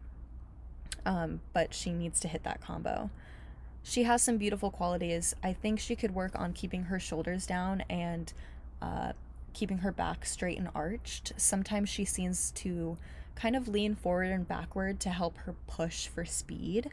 Um, 1.07 1.41
but 1.53 1.75
she 1.75 1.93
needs 1.93 2.19
to 2.21 2.29
hit 2.29 2.45
that 2.45 2.61
combo. 2.63 3.11
She 3.87 4.05
has 4.05 4.23
some 4.23 4.39
beautiful 4.39 4.71
qualities. 4.71 5.37
I 5.45 5.53
think 5.53 5.79
she 5.79 5.95
could 5.95 6.15
work 6.15 6.33
on 6.35 6.55
keeping 6.55 6.85
her 6.85 6.99
shoulders 6.99 7.47
down 7.47 7.83
and 7.91 8.33
uh, 8.81 9.13
keeping 9.53 9.79
her 9.79 9.93
back 9.93 10.25
straight 10.25 10.59
and 10.59 10.71
arched. 10.75 11.35
Sometimes 11.37 11.91
she 11.91 12.07
seems 12.07 12.51
to 12.53 12.97
kind 13.35 13.55
of 13.55 13.69
lean 13.69 13.95
forward 13.95 14.31
and 14.31 14.49
backward 14.49 15.01
to 15.01 15.11
help 15.11 15.37
her 15.39 15.55
push 15.67 16.07
for 16.07 16.25
speed. 16.25 16.91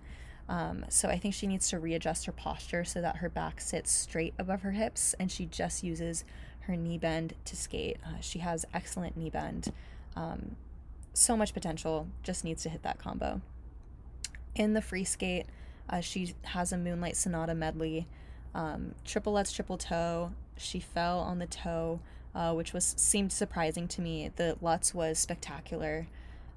Um, 0.49 0.85
so 0.89 1.07
I 1.07 1.17
think 1.17 1.33
she 1.33 1.47
needs 1.47 1.69
to 1.69 1.79
readjust 1.79 2.25
her 2.25 2.33
posture 2.33 2.83
so 2.83 2.99
that 2.99 3.17
her 3.17 3.29
back 3.29 3.61
sits 3.61 3.89
straight 3.89 4.33
above 4.37 4.61
her 4.63 4.71
hips 4.71 5.15
and 5.17 5.31
she 5.31 5.45
just 5.45 5.83
uses 5.83 6.25
her 6.61 6.75
knee 6.75 6.97
bend 6.97 7.35
to 7.45 7.55
skate. 7.55 7.99
Uh, 8.05 8.19
she 8.19 8.39
has 8.39 8.65
excellent 8.73 9.15
knee 9.15 9.29
bend. 9.29 9.71
Um, 10.17 10.57
so 11.13 11.37
much 11.37 11.53
potential, 11.53 12.07
just 12.21 12.43
needs 12.43 12.63
to 12.63 12.69
hit 12.69 12.83
that 12.83 12.99
combo. 12.99 13.39
In 14.55 14.73
the 14.73 14.81
free 14.81 15.05
skate, 15.05 15.45
uh, 15.89 16.01
she 16.01 16.33
has 16.43 16.71
a 16.71 16.77
Moonlight 16.77 17.17
Sonata 17.17 17.53
medley, 17.53 18.07
um, 18.53 18.95
triple 19.05 19.33
lutz, 19.33 19.51
triple 19.51 19.77
toe. 19.77 20.31
She 20.57 20.79
fell 20.79 21.19
on 21.19 21.39
the 21.39 21.47
toe, 21.47 21.99
uh, 22.35 22.53
which 22.53 22.73
was 22.73 22.93
seemed 22.97 23.31
surprising 23.31 23.87
to 23.89 24.01
me. 24.01 24.31
The 24.35 24.57
lutz 24.61 24.93
was 24.93 25.19
spectacular. 25.19 26.07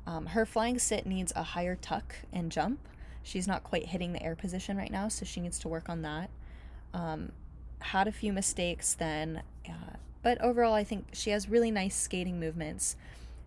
Um, 0.06 0.26
her 0.26 0.44
flying 0.44 0.78
sit 0.78 1.06
needs 1.06 1.32
a 1.34 1.42
higher 1.42 1.76
tuck 1.76 2.16
and 2.32 2.52
jump. 2.52 2.80
She's 3.22 3.48
not 3.48 3.64
quite 3.64 3.87
hitting 3.87 4.12
the 4.12 4.22
air 4.22 4.37
position 4.37 4.76
right 4.76 4.90
now, 4.90 5.08
so 5.08 5.24
she 5.24 5.40
needs 5.40 5.58
to 5.60 5.68
work 5.68 5.88
on 5.88 6.02
that. 6.02 6.30
Um, 6.92 7.32
had 7.78 8.06
a 8.06 8.12
few 8.12 8.32
mistakes 8.32 8.94
then, 8.94 9.42
uh, 9.68 9.96
but 10.22 10.40
overall, 10.40 10.74
I 10.74 10.84
think 10.84 11.08
she 11.12 11.30
has 11.30 11.48
really 11.48 11.70
nice 11.70 11.96
skating 11.96 12.38
movements. 12.38 12.96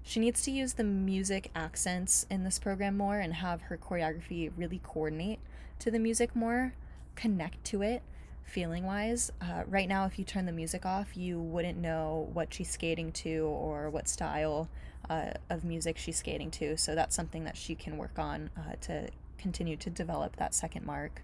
She 0.03 0.19
needs 0.19 0.41
to 0.43 0.51
use 0.51 0.73
the 0.73 0.83
music 0.83 1.51
accents 1.53 2.25
in 2.29 2.43
this 2.43 2.59
program 2.59 2.95
more 2.95 3.19
and 3.19 3.33
have 3.33 3.63
her 3.63 3.77
choreography 3.77 4.51
really 4.55 4.79
coordinate 4.83 5.39
to 5.79 5.91
the 5.91 5.99
music 5.99 6.35
more, 6.35 6.73
connect 7.15 7.63
to 7.65 7.81
it 7.81 8.03
feeling 8.47 8.85
wise. 8.85 9.31
Uh, 9.41 9.63
right 9.67 9.87
now, 9.87 10.05
if 10.05 10.17
you 10.17 10.25
turn 10.25 10.45
the 10.45 10.51
music 10.51 10.85
off, 10.85 11.17
you 11.17 11.39
wouldn't 11.39 11.77
know 11.77 12.29
what 12.33 12.53
she's 12.53 12.69
skating 12.69 13.11
to 13.11 13.39
or 13.45 13.89
what 13.89 14.07
style 14.07 14.69
uh, 15.09 15.31
of 15.49 15.63
music 15.63 15.97
she's 15.97 16.17
skating 16.17 16.49
to. 16.49 16.77
So 16.77 16.95
that's 16.95 17.15
something 17.15 17.43
that 17.43 17.57
she 17.57 17.75
can 17.75 17.97
work 17.97 18.17
on 18.17 18.49
uh, 18.57 18.75
to 18.81 19.09
continue 19.37 19.75
to 19.77 19.89
develop 19.89 20.37
that 20.37 20.55
second 20.55 20.85
mark. 20.85 21.21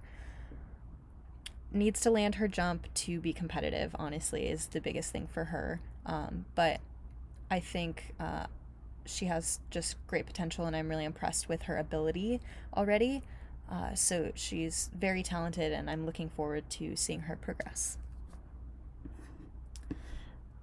Needs 1.72 2.02
to 2.02 2.12
land 2.12 2.36
her 2.36 2.48
jump 2.48 2.94
to 2.94 3.20
be 3.20 3.34
competitive, 3.34 3.96
honestly, 3.98 4.48
is 4.48 4.68
the 4.68 4.82
biggest 4.82 5.12
thing 5.12 5.28
for 5.32 5.46
her. 5.46 5.80
Um, 6.06 6.46
but 6.54 6.82
I 7.50 7.60
think 7.60 8.14
uh, 8.20 8.46
she 9.06 9.26
has 9.26 9.60
just 9.72 9.96
great 10.08 10.26
potential, 10.26 10.66
and 10.66 10.76
I'm 10.76 10.90
really 10.90 11.06
impressed 11.06 11.50
with 11.50 11.64
her 11.64 11.78
ability 11.78 12.42
already. 12.76 13.24
Uh, 13.74 13.96
so 13.96 14.32
she's 14.36 14.92
very 14.96 15.24
talented, 15.24 15.74
and 15.74 15.90
I'm 15.90 16.06
looking 16.06 16.30
forward 16.30 16.70
to 16.72 16.96
seeing 16.96 17.22
her 17.22 17.36
progress. 17.36 17.98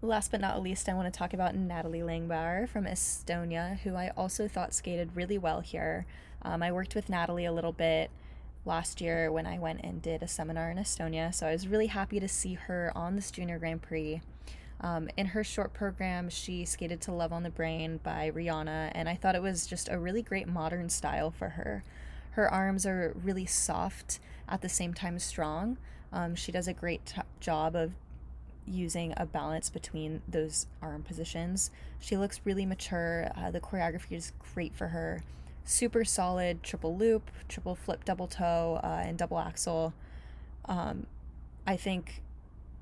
Last 0.00 0.30
but 0.30 0.40
not 0.40 0.62
least, 0.62 0.88
I 0.88 0.94
want 0.94 1.12
to 1.12 1.18
talk 1.18 1.34
about 1.34 1.56
Nataly 1.56 2.02
Langerbaur 2.02 2.68
from 2.68 2.84
Estonia, 2.84 3.80
who 3.80 3.96
I 3.96 4.10
also 4.16 4.46
thought 4.46 4.72
skated 4.72 5.16
really 5.16 5.38
well 5.38 5.60
here. 5.60 6.06
Um, 6.42 6.62
I 6.62 6.70
worked 6.70 6.94
with 6.94 7.08
Natalie 7.08 7.44
a 7.44 7.52
little 7.52 7.72
bit 7.72 8.10
last 8.64 9.00
year 9.00 9.32
when 9.32 9.44
I 9.44 9.58
went 9.58 9.80
and 9.82 10.00
did 10.00 10.22
a 10.22 10.28
seminar 10.28 10.70
in 10.70 10.78
Estonia, 10.78 11.34
so 11.34 11.48
I 11.48 11.52
was 11.52 11.66
really 11.66 11.88
happy 11.88 12.20
to 12.20 12.28
see 12.28 12.54
her 12.54 12.92
on 12.94 13.16
this 13.16 13.32
Junior 13.32 13.58
Grand 13.58 13.82
Prix. 13.82 14.22
Um, 14.80 15.10
in 15.16 15.26
her 15.26 15.42
short 15.42 15.74
program, 15.74 16.30
she 16.30 16.64
skated 16.64 17.00
to 17.02 17.12
Love 17.12 17.32
on 17.32 17.42
the 17.42 17.50
Brain 17.50 17.98
by 18.04 18.30
Rihanna, 18.30 18.92
and 18.94 19.08
I 19.08 19.16
thought 19.16 19.34
it 19.34 19.42
was 19.42 19.66
just 19.66 19.88
a 19.88 19.98
really 19.98 20.22
great 20.22 20.46
modern 20.46 20.88
style 20.88 21.32
for 21.32 21.50
her. 21.50 21.82
Her 22.32 22.52
arms 22.52 22.86
are 22.86 23.14
really 23.22 23.46
soft 23.46 24.20
at 24.48 24.62
the 24.62 24.68
same 24.68 24.94
time 24.94 25.18
strong. 25.18 25.78
Um, 26.12 26.34
she 26.34 26.52
does 26.52 26.68
a 26.68 26.72
great 26.72 27.06
t- 27.06 27.20
job 27.40 27.76
of 27.76 27.92
using 28.66 29.14
a 29.16 29.26
balance 29.26 29.70
between 29.70 30.22
those 30.28 30.66
arm 30.82 31.02
positions. 31.02 31.70
She 31.98 32.16
looks 32.16 32.40
really 32.44 32.66
mature. 32.66 33.30
Uh, 33.36 33.50
the 33.50 33.60
choreography 33.60 34.12
is 34.12 34.32
great 34.54 34.74
for 34.74 34.88
her. 34.88 35.22
Super 35.64 36.04
solid 36.04 36.62
triple 36.62 36.96
loop, 36.96 37.30
triple 37.48 37.74
flip, 37.74 38.04
double 38.04 38.26
toe, 38.26 38.80
uh, 38.82 39.02
and 39.04 39.18
double 39.18 39.38
axel. 39.38 39.92
Um, 40.66 41.06
I 41.66 41.76
think 41.76 42.22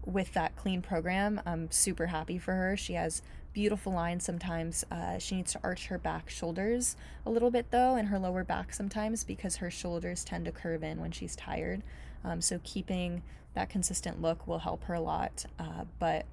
with 0.05 0.33
that 0.35 0.57
clean 0.57 0.81
program, 0.83 1.41
I'm 1.45 1.71
super 1.71 2.07
happy 2.07 2.39
for 2.39 2.55
her. 2.55 2.77
She 2.77 2.95
has 2.95 3.23
beautiful 3.59 3.93
line 3.93 4.21
sometimes. 4.21 4.85
Uh, 4.89 5.19
she 5.19 5.35
needs 5.35 5.51
to 5.51 5.59
arch 5.65 5.89
her 5.89 5.99
back 5.99 6.31
shoulders 6.31 6.95
a 7.27 7.31
little 7.31 7.51
bit 7.51 7.73
though, 7.73 7.97
and 7.97 8.07
her 8.07 8.17
lower 8.17 8.45
back 8.45 8.73
sometimes 8.73 9.25
because 9.25 9.57
her 9.57 9.69
shoulders 9.69 10.23
tend 10.23 10.45
to 10.45 10.53
curve 10.53 10.85
in 10.85 11.01
when 11.01 11.11
she's 11.11 11.35
tired. 11.35 11.83
Um, 12.23 12.41
so 12.41 12.61
keeping 12.63 13.21
that 13.55 13.69
consistent 13.69 14.23
look 14.23 14.47
will 14.47 14.61
help 14.61 14.85
her 14.85 14.95
a 14.95 15.01
lot. 15.01 15.45
Uh, 15.59 15.87
but 15.99 16.25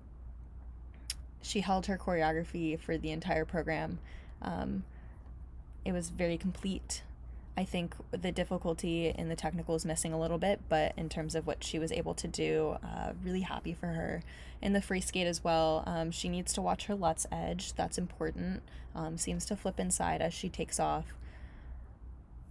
she 1.42 1.62
held 1.62 1.88
her 1.88 1.98
choreography 1.98 2.80
for 2.80 2.96
the 2.96 3.10
entire 3.10 3.44
program. 3.44 3.98
Um, 4.44 4.84
it 5.84 5.94
was 5.94 6.12
very 6.12 6.38
complete. 6.38 7.02
I 7.58 7.64
think 7.64 7.96
the 8.12 8.32
difficulty 8.32 9.08
in 9.08 9.30
the 9.30 9.36
technical 9.36 9.76
is 9.76 9.86
missing 9.86 10.12
a 10.12 10.20
little 10.20 10.38
bit, 10.38 10.60
but 10.68 10.94
in 10.98 11.08
terms 11.08 11.36
of 11.36 11.48
what 11.48 11.64
she 11.64 11.80
was 11.80 11.92
able 11.92 12.14
to 12.16 12.28
do, 12.28 12.78
uh, 12.84 13.14
really 13.24 13.42
happy 13.42 13.74
for 13.74 13.88
her. 13.88 14.24
In 14.62 14.74
the 14.74 14.82
free 14.82 15.00
skate 15.00 15.28
as 15.28 15.44
well, 15.44 15.84
um, 15.86 16.12
she 16.12 16.28
needs 16.28 16.52
to 16.54 16.62
watch 16.62 16.86
her 16.88 16.96
Lutz 16.96 17.26
edge. 17.32 17.74
That's 17.74 17.98
important. 17.98 18.62
Um, 18.94 19.18
seems 19.18 19.46
to 19.46 19.56
flip 19.56 19.80
inside 19.80 20.22
as 20.22 20.34
she 20.34 20.50
takes 20.50 20.80
off. 20.80 21.16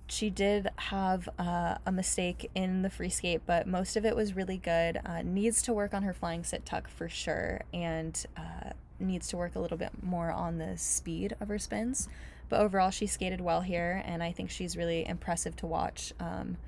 She 0.07 0.31
did 0.31 0.69
have 0.77 1.29
uh, 1.39 1.77
a 1.85 1.93
mistake 1.93 2.51
in 2.55 2.83
the 2.83 2.91
free 2.91 3.09
skate, 3.09 3.43
but 3.47 3.67
most 3.67 3.97
of 3.97 4.05
it 4.05 4.15
was 4.15 4.37
really 4.37 4.59
good. 4.59 5.01
Uh, 5.05 5.23
needs 5.23 5.61
to 5.63 5.73
work 5.73 5.93
on 5.93 6.03
her 6.03 6.13
flying 6.13 6.45
sit 6.45 6.65
tuck 6.65 6.89
for 6.89 7.09
sure, 7.09 7.63
and 7.73 8.25
uh, 8.37 8.71
needs 8.99 9.29
to 9.29 9.37
work 9.37 9.55
a 9.55 9.59
little 9.59 9.79
bit 9.79 9.91
more 10.03 10.31
on 10.31 10.59
the 10.59 10.77
speed 10.77 11.35
of 11.41 11.49
her 11.49 11.59
spins. 11.59 12.09
But 12.49 12.61
overall, 12.61 12.91
she 12.91 13.07
skated 13.07 13.41
well 13.41 13.63
here, 13.63 14.03
and 14.05 14.23
I 14.23 14.33
think 14.33 14.51
she's 14.51 14.77
really 14.77 15.07
impressive 15.07 15.57
to 15.57 15.67
watch. 15.67 16.13
Um, 16.21 16.59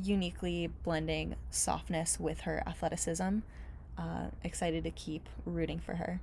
uniquely 0.00 0.70
blending 0.82 1.36
softness 1.50 2.18
with 2.18 2.42
her 2.42 2.62
athleticism. 2.66 3.38
Uh, 3.98 4.26
excited 4.42 4.84
to 4.84 4.90
keep 4.90 5.28
rooting 5.44 5.78
for 5.78 5.94
her. 5.94 6.20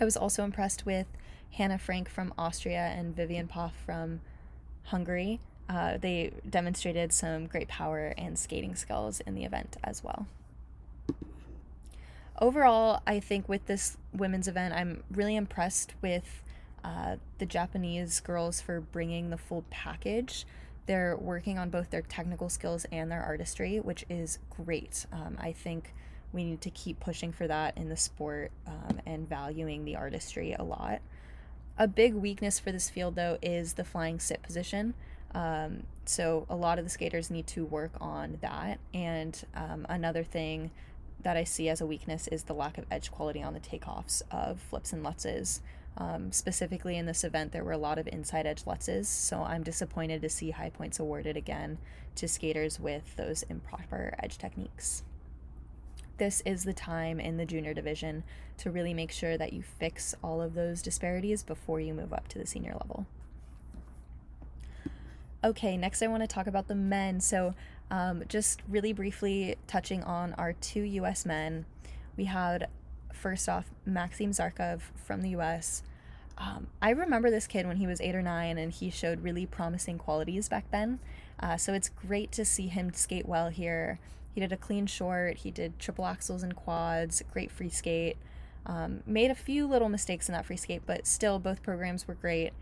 I 0.00 0.04
was 0.04 0.16
also 0.16 0.44
impressed 0.44 0.86
with 0.86 1.06
Hannah 1.52 1.78
Frank 1.78 2.08
from 2.08 2.32
Austria 2.36 2.92
and 2.96 3.14
Vivien 3.14 3.48
Papp 3.48 3.72
from 3.84 4.20
Hungary. 4.84 5.40
Uh, 5.68 5.96
they 5.98 6.32
demonstrated 6.48 7.12
some 7.12 7.46
great 7.46 7.68
power 7.68 8.14
and 8.18 8.38
skating 8.38 8.74
skills 8.74 9.20
in 9.20 9.34
the 9.34 9.44
event 9.44 9.76
as 9.84 10.02
well. 10.02 10.26
Overall, 12.40 13.00
I 13.06 13.20
think 13.20 13.48
with 13.48 13.66
this 13.66 13.96
women's 14.12 14.48
event, 14.48 14.74
I'm 14.74 15.04
really 15.10 15.36
impressed 15.36 15.94
with 16.02 16.42
uh, 16.84 17.16
the 17.38 17.46
Japanese 17.46 18.20
girls 18.20 18.60
for 18.60 18.80
bringing 18.80 19.30
the 19.30 19.38
full 19.38 19.64
package. 19.70 20.46
They're 20.86 21.16
working 21.16 21.58
on 21.58 21.70
both 21.70 21.90
their 21.90 22.02
technical 22.02 22.50
skills 22.50 22.84
and 22.92 23.10
their 23.10 23.22
artistry, 23.22 23.80
which 23.80 24.04
is 24.10 24.38
great. 24.50 25.06
Um, 25.12 25.38
I 25.40 25.52
think 25.52 25.94
we 26.32 26.44
need 26.44 26.60
to 26.60 26.70
keep 26.70 27.00
pushing 27.00 27.32
for 27.32 27.46
that 27.46 27.78
in 27.78 27.88
the 27.88 27.96
sport 27.96 28.52
um, 28.66 29.00
and 29.06 29.26
valuing 29.26 29.84
the 29.84 29.96
artistry 29.96 30.52
a 30.52 30.62
lot. 30.62 31.00
A 31.78 31.88
big 31.88 32.14
weakness 32.14 32.58
for 32.58 32.70
this 32.70 32.90
field, 32.90 33.14
though, 33.14 33.38
is 33.40 33.74
the 33.74 33.84
flying 33.84 34.20
sit 34.20 34.42
position. 34.42 34.94
Um, 35.34 35.84
so 36.04 36.46
a 36.48 36.54
lot 36.54 36.78
of 36.78 36.84
the 36.84 36.90
skaters 36.90 37.30
need 37.30 37.46
to 37.48 37.64
work 37.64 37.92
on 38.00 38.38
that. 38.42 38.78
And 38.92 39.42
um, 39.54 39.86
another 39.88 40.22
thing 40.22 40.70
that 41.22 41.36
I 41.36 41.44
see 41.44 41.68
as 41.68 41.80
a 41.80 41.86
weakness 41.86 42.28
is 42.28 42.44
the 42.44 42.52
lack 42.52 42.78
of 42.78 42.84
edge 42.90 43.10
quality 43.10 43.42
on 43.42 43.54
the 43.54 43.60
takeoffs 43.60 44.22
of 44.30 44.60
flips 44.60 44.92
and 44.92 45.04
lutzes. 45.04 45.60
Um, 45.96 46.32
specifically 46.32 46.96
in 46.98 47.06
this 47.06 47.22
event, 47.22 47.52
there 47.52 47.62
were 47.62 47.72
a 47.72 47.78
lot 47.78 47.98
of 47.98 48.08
inside 48.08 48.46
edge 48.46 48.64
lutzes, 48.64 49.06
so 49.06 49.42
I'm 49.42 49.62
disappointed 49.62 50.22
to 50.22 50.28
see 50.28 50.50
high 50.50 50.70
points 50.70 50.98
awarded 50.98 51.36
again 51.36 51.78
to 52.16 52.26
skaters 52.26 52.80
with 52.80 53.16
those 53.16 53.44
improper 53.44 54.14
edge 54.18 54.38
techniques. 54.38 55.04
This 56.16 56.42
is 56.44 56.64
the 56.64 56.72
time 56.72 57.18
in 57.18 57.36
the 57.36 57.46
junior 57.46 57.74
division 57.74 58.24
to 58.58 58.70
really 58.70 58.94
make 58.94 59.10
sure 59.10 59.36
that 59.36 59.52
you 59.52 59.62
fix 59.62 60.14
all 60.22 60.40
of 60.40 60.54
those 60.54 60.82
disparities 60.82 61.42
before 61.42 61.80
you 61.80 61.92
move 61.92 62.12
up 62.12 62.28
to 62.28 62.38
the 62.38 62.46
senior 62.46 62.72
level. 62.72 63.06
Okay, 65.42 65.76
next 65.76 66.02
I 66.02 66.06
want 66.06 66.22
to 66.22 66.26
talk 66.26 66.46
about 66.46 66.68
the 66.68 66.74
men. 66.74 67.20
So, 67.20 67.54
um, 67.90 68.22
just 68.28 68.62
really 68.68 68.92
briefly 68.92 69.56
touching 69.66 70.02
on 70.02 70.32
our 70.34 70.54
two 70.54 70.82
US 70.82 71.26
men, 71.26 71.66
we 72.16 72.24
had 72.24 72.68
first 73.14 73.48
off, 73.48 73.70
Maxim 73.86 74.30
Zharkov 74.32 74.80
from 74.94 75.22
the 75.22 75.30
US. 75.30 75.82
Um, 76.36 76.66
I 76.82 76.90
remember 76.90 77.30
this 77.30 77.46
kid 77.46 77.66
when 77.66 77.76
he 77.76 77.86
was 77.86 78.00
eight 78.00 78.14
or 78.14 78.22
nine, 78.22 78.58
and 78.58 78.72
he 78.72 78.90
showed 78.90 79.22
really 79.22 79.46
promising 79.46 79.98
qualities 79.98 80.48
back 80.48 80.70
then. 80.70 80.98
Uh, 81.40 81.56
so 81.56 81.72
it's 81.72 81.88
great 81.88 82.32
to 82.32 82.44
see 82.44 82.68
him 82.68 82.92
skate 82.92 83.26
well 83.26 83.48
here. 83.48 83.98
He 84.34 84.40
did 84.40 84.52
a 84.52 84.56
clean 84.56 84.86
short, 84.86 85.38
he 85.38 85.50
did 85.50 85.78
triple 85.78 86.04
axels 86.04 86.42
and 86.42 86.56
quads, 86.56 87.22
great 87.32 87.52
free 87.52 87.68
skate. 87.68 88.16
Um, 88.66 89.02
made 89.06 89.30
a 89.30 89.34
few 89.34 89.66
little 89.66 89.88
mistakes 89.88 90.28
in 90.28 90.32
that 90.32 90.46
free 90.46 90.56
skate, 90.56 90.82
but 90.86 91.06
still, 91.06 91.38
both 91.38 91.62
programs 91.62 92.08
were 92.08 92.14
great. 92.14 92.52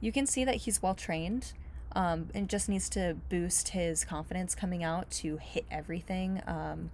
you 0.00 0.12
can 0.12 0.26
see 0.26 0.44
that 0.44 0.56
he's 0.56 0.82
well 0.82 0.94
trained 0.94 1.52
um, 1.94 2.28
and 2.34 2.48
just 2.48 2.68
needs 2.68 2.88
to 2.90 3.16
boost 3.28 3.68
his 3.68 4.04
confidence 4.04 4.54
coming 4.54 4.82
out 4.82 5.10
to 5.10 5.38
hit 5.38 5.64
everything 5.70 6.42
um, 6.46 6.90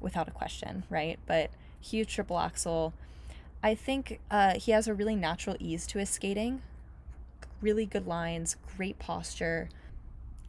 without 0.00 0.28
a 0.28 0.30
question, 0.30 0.84
right? 0.88 1.18
But 1.26 1.50
huge 1.84 2.14
triple 2.14 2.38
axel. 2.38 2.92
I 3.62 3.74
think 3.74 4.20
uh, 4.30 4.54
he 4.54 4.72
has 4.72 4.88
a 4.88 4.94
really 4.94 5.16
natural 5.16 5.56
ease 5.58 5.86
to 5.88 5.98
his 5.98 6.10
skating, 6.10 6.62
really 7.60 7.86
good 7.86 8.06
lines, 8.06 8.56
great 8.76 8.98
posture. 8.98 9.68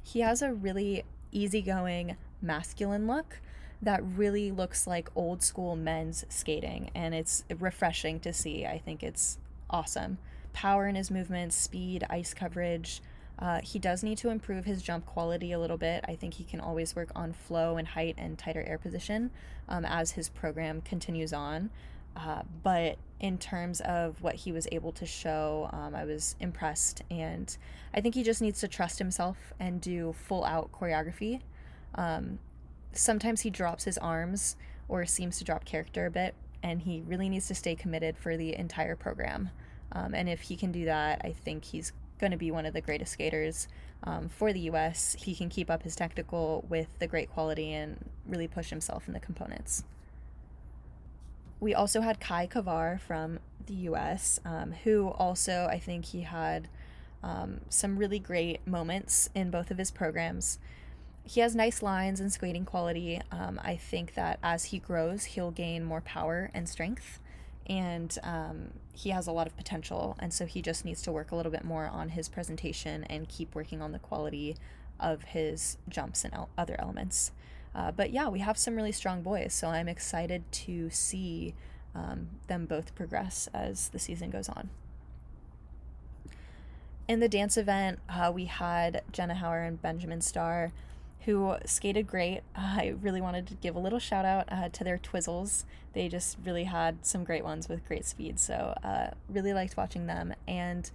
He 0.04 0.20
has 0.22 0.42
a 0.42 0.54
really 0.54 1.04
easygoing, 1.32 2.18
masculine 2.42 3.08
look 3.08 3.40
that 3.82 4.02
really 4.04 4.52
looks 4.52 4.88
like 4.88 5.10
old 5.16 5.44
school 5.44 5.76
men's 5.76 6.26
skating, 6.30 6.90
and 6.96 7.14
it's 7.14 7.44
refreshing 7.60 8.20
to 8.22 8.34
see. 8.34 8.66
I 8.66 8.78
think 8.78 9.04
it's 9.04 9.38
awesome. 9.70 10.18
Power 10.54 10.88
in 10.88 10.96
his 10.96 11.12
movements, 11.12 11.56
speed, 11.56 12.06
ice 12.10 12.34
coverage. 12.34 13.02
Uh, 13.38 13.60
he 13.62 13.80
does 13.80 14.04
need 14.04 14.18
to 14.20 14.30
improve 14.30 14.66
his 14.66 14.82
jump 14.82 15.06
quality 15.06 15.52
a 15.52 15.60
little 15.60 15.78
bit. 15.78 16.06
I 16.08 16.16
think 16.16 16.36
he 16.36 16.44
can 16.44 16.60
always 16.60 16.96
work 16.96 17.10
on 17.16 17.34
flow 17.34 17.78
and 17.78 17.88
height 17.88 18.16
and 18.18 18.38
tighter 18.38 18.64
air 18.66 18.78
position 18.78 19.32
um, 19.68 19.86
as 19.86 20.12
his 20.12 20.30
program 20.30 20.82
continues 20.82 21.34
on. 21.34 21.70
Uh, 22.16 22.44
but 22.64 22.98
in 23.20 23.38
terms 23.38 23.82
of 23.82 24.22
what 24.22 24.36
he 24.36 24.52
was 24.52 24.68
able 24.72 24.92
to 24.94 25.06
show, 25.06 25.70
um, 25.74 25.94
I 25.94 26.06
was 26.06 26.36
impressed. 26.40 27.02
And 27.12 27.56
I 27.94 28.02
think 28.02 28.16
he 28.16 28.24
just 28.24 28.42
needs 28.42 28.60
to 28.62 28.68
trust 28.68 29.00
himself 29.00 29.38
and 29.60 29.82
do 29.82 30.14
full 30.14 30.46
out 30.46 30.72
choreography. 30.72 31.42
Um, 31.96 32.40
sometimes 32.94 33.42
he 33.42 33.50
drops 33.50 33.84
his 33.84 33.98
arms 33.98 34.56
or 34.88 35.06
seems 35.06 35.38
to 35.40 35.44
drop 35.44 35.66
character 35.66 36.06
a 36.06 36.12
bit, 36.12 36.36
and 36.64 36.82
he 36.82 37.04
really 37.06 37.28
needs 37.28 37.48
to 37.48 37.56
stay 37.56 37.76
committed 37.76 38.18
for 38.18 38.38
the 38.38 38.56
entire 38.56 38.96
program. 38.96 39.50
Um, 39.92 40.14
and 40.14 40.30
if 40.30 40.42
he 40.42 40.56
can 40.56 40.72
do 40.72 40.86
that, 40.86 41.22
I 41.24 41.32
think 41.32 41.66
he's 41.66 41.92
going 42.20 42.32
to 42.32 42.38
be 42.38 42.52
one 42.52 42.66
of 42.66 42.74
the 42.74 42.82
greatest 42.82 43.14
skaters 43.14 43.68
um, 44.04 44.30
for 44.30 44.54
the 44.54 44.62
US. 44.72 45.16
He 45.20 45.36
can 45.36 45.50
keep 45.50 45.70
up 45.70 45.84
his 45.84 45.96
technical 45.96 46.66
with 46.70 46.88
the 47.00 47.08
great 47.08 47.32
quality 47.32 47.74
and 47.74 48.10
really 48.28 48.48
push 48.48 48.70
himself 48.70 49.08
in 49.08 49.14
the 49.14 49.20
components. 49.20 49.84
We 51.60 51.74
also 51.74 52.02
had 52.02 52.20
Kai 52.20 52.48
Kovar 52.48 53.00
from 53.00 53.40
the 53.66 53.74
US, 53.90 54.40
um, 54.46 54.74
who 54.84 55.10
also, 55.10 55.68
I 55.70 55.80
think 55.80 56.06
he 56.06 56.22
had 56.22 56.68
um, 57.24 57.62
some 57.70 57.98
really 57.98 58.20
great 58.20 58.66
moments 58.68 59.30
in 59.34 59.50
both 59.50 59.72
of 59.72 59.78
his 59.78 59.90
programs 59.90 60.60
he 61.26 61.42
has 61.42 61.56
nice 61.56 61.82
lines 61.82 62.20
and 62.20 62.32
skating 62.32 62.66
quality. 62.66 63.20
Um, 63.32 63.60
I 63.64 63.76
think 63.76 64.14
that 64.14 64.40
as 64.44 64.66
he 64.66 64.80
grows, 64.80 65.26
he'll 65.26 65.52
gain 65.52 65.84
more 65.84 66.02
power 66.02 66.52
and 66.54 66.70
strength, 66.70 67.20
and 67.68 68.18
um, 68.24 68.72
he 68.94 69.10
has 69.10 69.28
a 69.28 69.32
lot 69.32 69.48
of 69.48 69.56
potential. 69.58 70.16
And 70.20 70.34
so 70.34 70.46
he 70.46 70.62
just 70.62 70.86
needs 70.86 71.02
to 71.04 71.12
work 71.12 71.32
a 71.32 71.36
little 71.36 71.52
bit 71.52 71.64
more 71.64 71.88
on 71.88 72.10
his 72.10 72.30
presentation 72.30 73.04
and 73.06 73.28
keep 73.28 73.56
working 73.56 73.82
on 73.82 73.92
the 73.92 74.00
quality 74.00 74.56
of 75.00 75.24
his 75.24 75.78
jumps 75.90 76.24
and 76.24 76.34
el- 76.34 76.50
other 76.58 76.76
elements. 76.80 77.32
Uh, 77.74 77.92
but 77.92 78.12
yeah, 78.12 78.30
we 78.30 78.40
have 78.40 78.58
some 78.58 78.76
really 78.76 78.92
strong 78.92 79.22
boys, 79.22 79.54
so 79.54 79.68
I'm 79.68 79.90
excited 79.90 80.50
to 80.52 80.90
see 80.90 81.54
um, 81.94 82.30
them 82.48 82.66
both 82.66 82.96
progress 82.96 83.50
as 83.54 83.90
the 83.90 84.00
season 84.00 84.30
goes 84.30 84.48
on. 84.48 84.70
In 87.08 87.20
the 87.20 87.30
dance 87.30 87.58
event, 87.58 88.00
uh, 88.10 88.32
we 88.34 88.46
had 88.46 89.04
Jenna 89.12 89.36
Hauer 89.36 89.68
and 89.68 89.82
Benjamin 89.82 90.22
Starr 90.22 90.72
who 91.26 91.56
skated 91.66 92.08
great. 92.08 92.42
Uh, 92.56 92.78
I 92.78 92.96
really 93.02 93.22
wanted 93.22 93.48
to 93.48 93.56
give 93.56 93.76
a 93.76 93.80
little 93.80 94.00
shout 94.00 94.26
out 94.26 94.48
uh, 94.52 94.70
to 94.70 94.84
their 94.84 94.98
Twizzles. 94.98 95.66
They 95.94 96.08
just 96.08 96.38
really 96.44 96.66
had 96.66 97.06
some 97.06 97.24
great 97.24 97.44
ones 97.44 97.68
with 97.68 97.86
great 97.88 98.06
speed. 98.06 98.40
So, 98.40 98.78
uh, 98.84 99.08
really 99.30 99.54
liked 99.54 99.78
watching 99.78 100.08
them. 100.08 100.34
And 100.48 100.90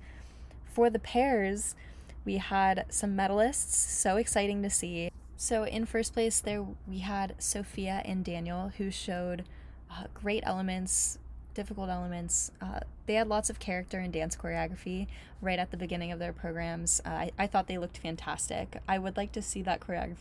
for 0.73 0.89
the 0.89 0.99
pairs, 0.99 1.75
we 2.25 2.37
had 2.37 2.87
some 2.89 3.17
medalists. 3.17 3.75
So 3.75 4.17
exciting 4.17 4.63
to 4.63 4.71
see. 4.71 5.11
So, 5.37 5.65
in 5.65 5.87
first 5.87 6.13
place, 6.13 6.41
there 6.41 6.67
we 6.87 6.99
had 6.99 7.35
Sophia 7.39 8.03
and 8.05 8.25
Daniel, 8.25 8.73
who 8.77 8.91
showed 8.91 9.45
uh, 9.91 10.05
great 10.13 10.43
elements, 10.47 11.19
difficult 11.61 11.91
elements. 11.91 12.51
Uh, 12.63 12.81
they 13.05 13.15
had 13.15 13.29
lots 13.29 13.51
of 13.51 13.59
character 13.59 13.99
and 13.99 14.15
dance 14.15 14.35
choreography 14.35 15.07
right 15.43 15.59
at 15.59 15.71
the 15.71 15.77
beginning 15.77 16.11
of 16.11 16.19
their 16.19 16.33
programs. 16.33 17.03
Uh, 17.05 17.11
I, 17.11 17.31
I 17.39 17.47
thought 17.47 17.67
they 17.67 17.77
looked 17.77 17.99
fantastic. 17.99 18.79
I 18.89 18.99
would 18.99 19.19
like 19.19 19.33
to 19.33 19.43
see 19.43 19.61
that 19.63 19.81
choreography 19.81 20.17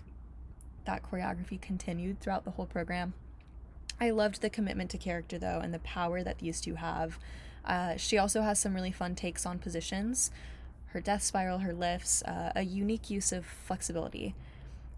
that 0.84 1.04
choreography 1.10 1.62
continued 1.62 2.20
throughout 2.20 2.44
the 2.44 2.52
whole 2.52 2.66
program. 2.66 3.14
I 4.02 4.10
loved 4.10 4.42
the 4.42 4.50
commitment 4.50 4.90
to 4.92 4.98
character 4.98 5.38
though 5.38 5.62
and 5.64 5.74
the 5.74 5.80
power 5.80 6.24
that 6.24 6.40
these 6.40 6.60
two 6.60 6.76
have. 6.76 7.20
Uh, 7.64 7.96
she 7.96 8.18
also 8.18 8.42
has 8.42 8.60
some 8.60 8.74
really 8.74 8.92
fun 8.92 9.16
takes 9.16 9.46
on 9.46 9.60
positions, 9.60 10.32
her 10.88 11.00
death 11.00 11.24
spiral, 11.24 11.60
her 11.60 11.74
lifts, 11.74 12.22
uh, 12.24 12.52
a 12.54 12.64
unique 12.64 13.10
use 13.10 13.32
of 13.32 13.46
flexibility. 13.46 14.36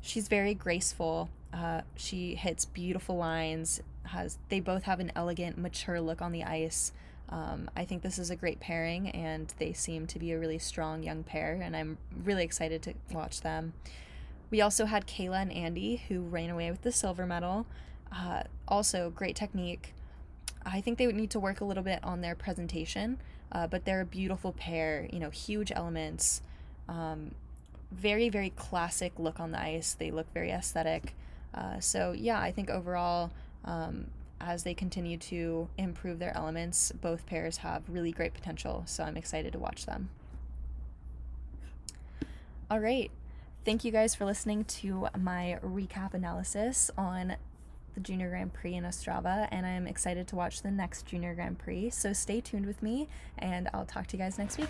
She's 0.02 0.28
very 0.28 0.56
graceful. 0.56 1.30
Uh, 1.54 1.82
she 1.96 2.34
hits 2.34 2.66
beautiful 2.66 3.18
lines. 3.18 3.82
Has 4.04 4.38
they 4.50 4.60
both 4.60 4.84
have 4.84 5.00
an 5.00 5.12
elegant, 5.16 5.58
mature 5.58 6.02
look 6.02 6.22
on 6.22 6.32
the 6.32 6.44
ice. 6.44 6.92
Um, 7.30 7.70
I 7.78 7.86
think 7.86 8.02
this 8.02 8.20
is 8.20 8.30
a 8.30 8.36
great 8.36 8.60
pairing, 8.60 9.10
and 9.10 9.54
they 9.58 9.72
seem 9.72 10.06
to 10.08 10.20
be 10.20 10.32
a 10.34 10.40
really 10.40 10.60
strong 10.60 11.02
young 11.02 11.24
pair, 11.24 11.60
and 11.62 11.76
I'm 11.76 11.98
really 12.24 12.44
excited 12.44 12.82
to 12.84 12.94
watch 13.12 13.42
them. 13.42 13.74
We 14.50 14.60
also 14.60 14.86
had 14.86 15.08
Kayla 15.08 15.42
and 15.42 15.52
Andy, 15.52 16.04
who 16.10 16.22
ran 16.24 16.50
away 16.50 16.70
with 16.70 16.82
the 16.82 16.92
silver 16.92 17.26
medal. 17.26 17.66
Uh, 18.12 18.44
also, 18.68 19.10
great 19.10 19.38
technique. 19.38 19.94
I 20.66 20.82
think 20.82 20.98
they 20.98 21.08
would 21.08 21.16
need 21.16 21.32
to 21.32 21.40
work 21.40 21.62
a 21.62 21.66
little 21.66 21.84
bit 21.84 22.04
on 22.04 22.20
their 22.20 22.36
presentation, 22.36 23.18
uh, 23.52 23.68
but 23.68 23.86
they're 23.86 24.02
a 24.02 24.06
beautiful 24.06 24.52
pair, 24.52 25.08
you 25.12 25.20
know, 25.20 25.30
huge 25.30 25.72
elements. 25.72 26.42
Um, 26.90 27.32
very, 27.92 28.28
very 28.28 28.50
classic 28.52 29.14
look 29.18 29.40
on 29.40 29.52
the 29.52 29.62
ice. 29.62 29.94
They 29.94 30.12
look 30.12 30.32
very 30.34 30.52
aesthetic. 30.52 31.16
Uh, 31.54 31.80
so, 31.80 32.12
yeah, 32.12 32.40
I 32.40 32.52
think 32.52 32.70
overall, 32.70 33.32
um, 33.66 34.08
as 34.40 34.64
they 34.64 34.74
continue 34.74 35.18
to 35.18 35.70
improve 35.78 36.20
their 36.20 36.36
elements, 36.36 36.92
both 36.92 37.26
pairs 37.26 37.58
have 37.58 37.84
really 37.88 38.12
great 38.12 38.34
potential. 38.34 38.84
So 38.86 39.04
I'm 39.04 39.18
excited 39.18 39.54
to 39.54 39.60
watch 39.60 39.86
them. 39.86 40.10
All 42.70 42.80
right. 42.80 43.12
Thank 43.64 43.84
you 43.84 43.92
guys 43.92 44.16
for 44.16 44.26
listening 44.26 44.64
to 44.66 45.08
my 45.20 45.60
recap 45.64 46.14
analysis 46.14 46.90
on 46.98 47.36
the 47.94 48.00
Junior 48.00 48.30
Grand 48.30 48.54
Prix 48.54 48.74
in 48.74 48.86
Ostrava, 48.86 49.48
and 49.52 49.66
I'm 49.66 49.86
excited 49.86 50.28
to 50.30 50.36
watch 50.36 50.62
the 50.62 50.72
next 50.72 51.06
Junior 51.06 51.36
Grand 51.36 51.60
Prix. 51.60 51.90
So 51.92 52.14
stay 52.14 52.42
tuned 52.42 52.66
with 52.66 52.82
me, 52.82 53.08
and 53.38 53.70
I'll 53.74 53.86
talk 53.86 54.08
to 54.08 54.18
you 54.18 54.24
guys 54.24 54.38
next 54.38 54.58
week. 54.58 54.70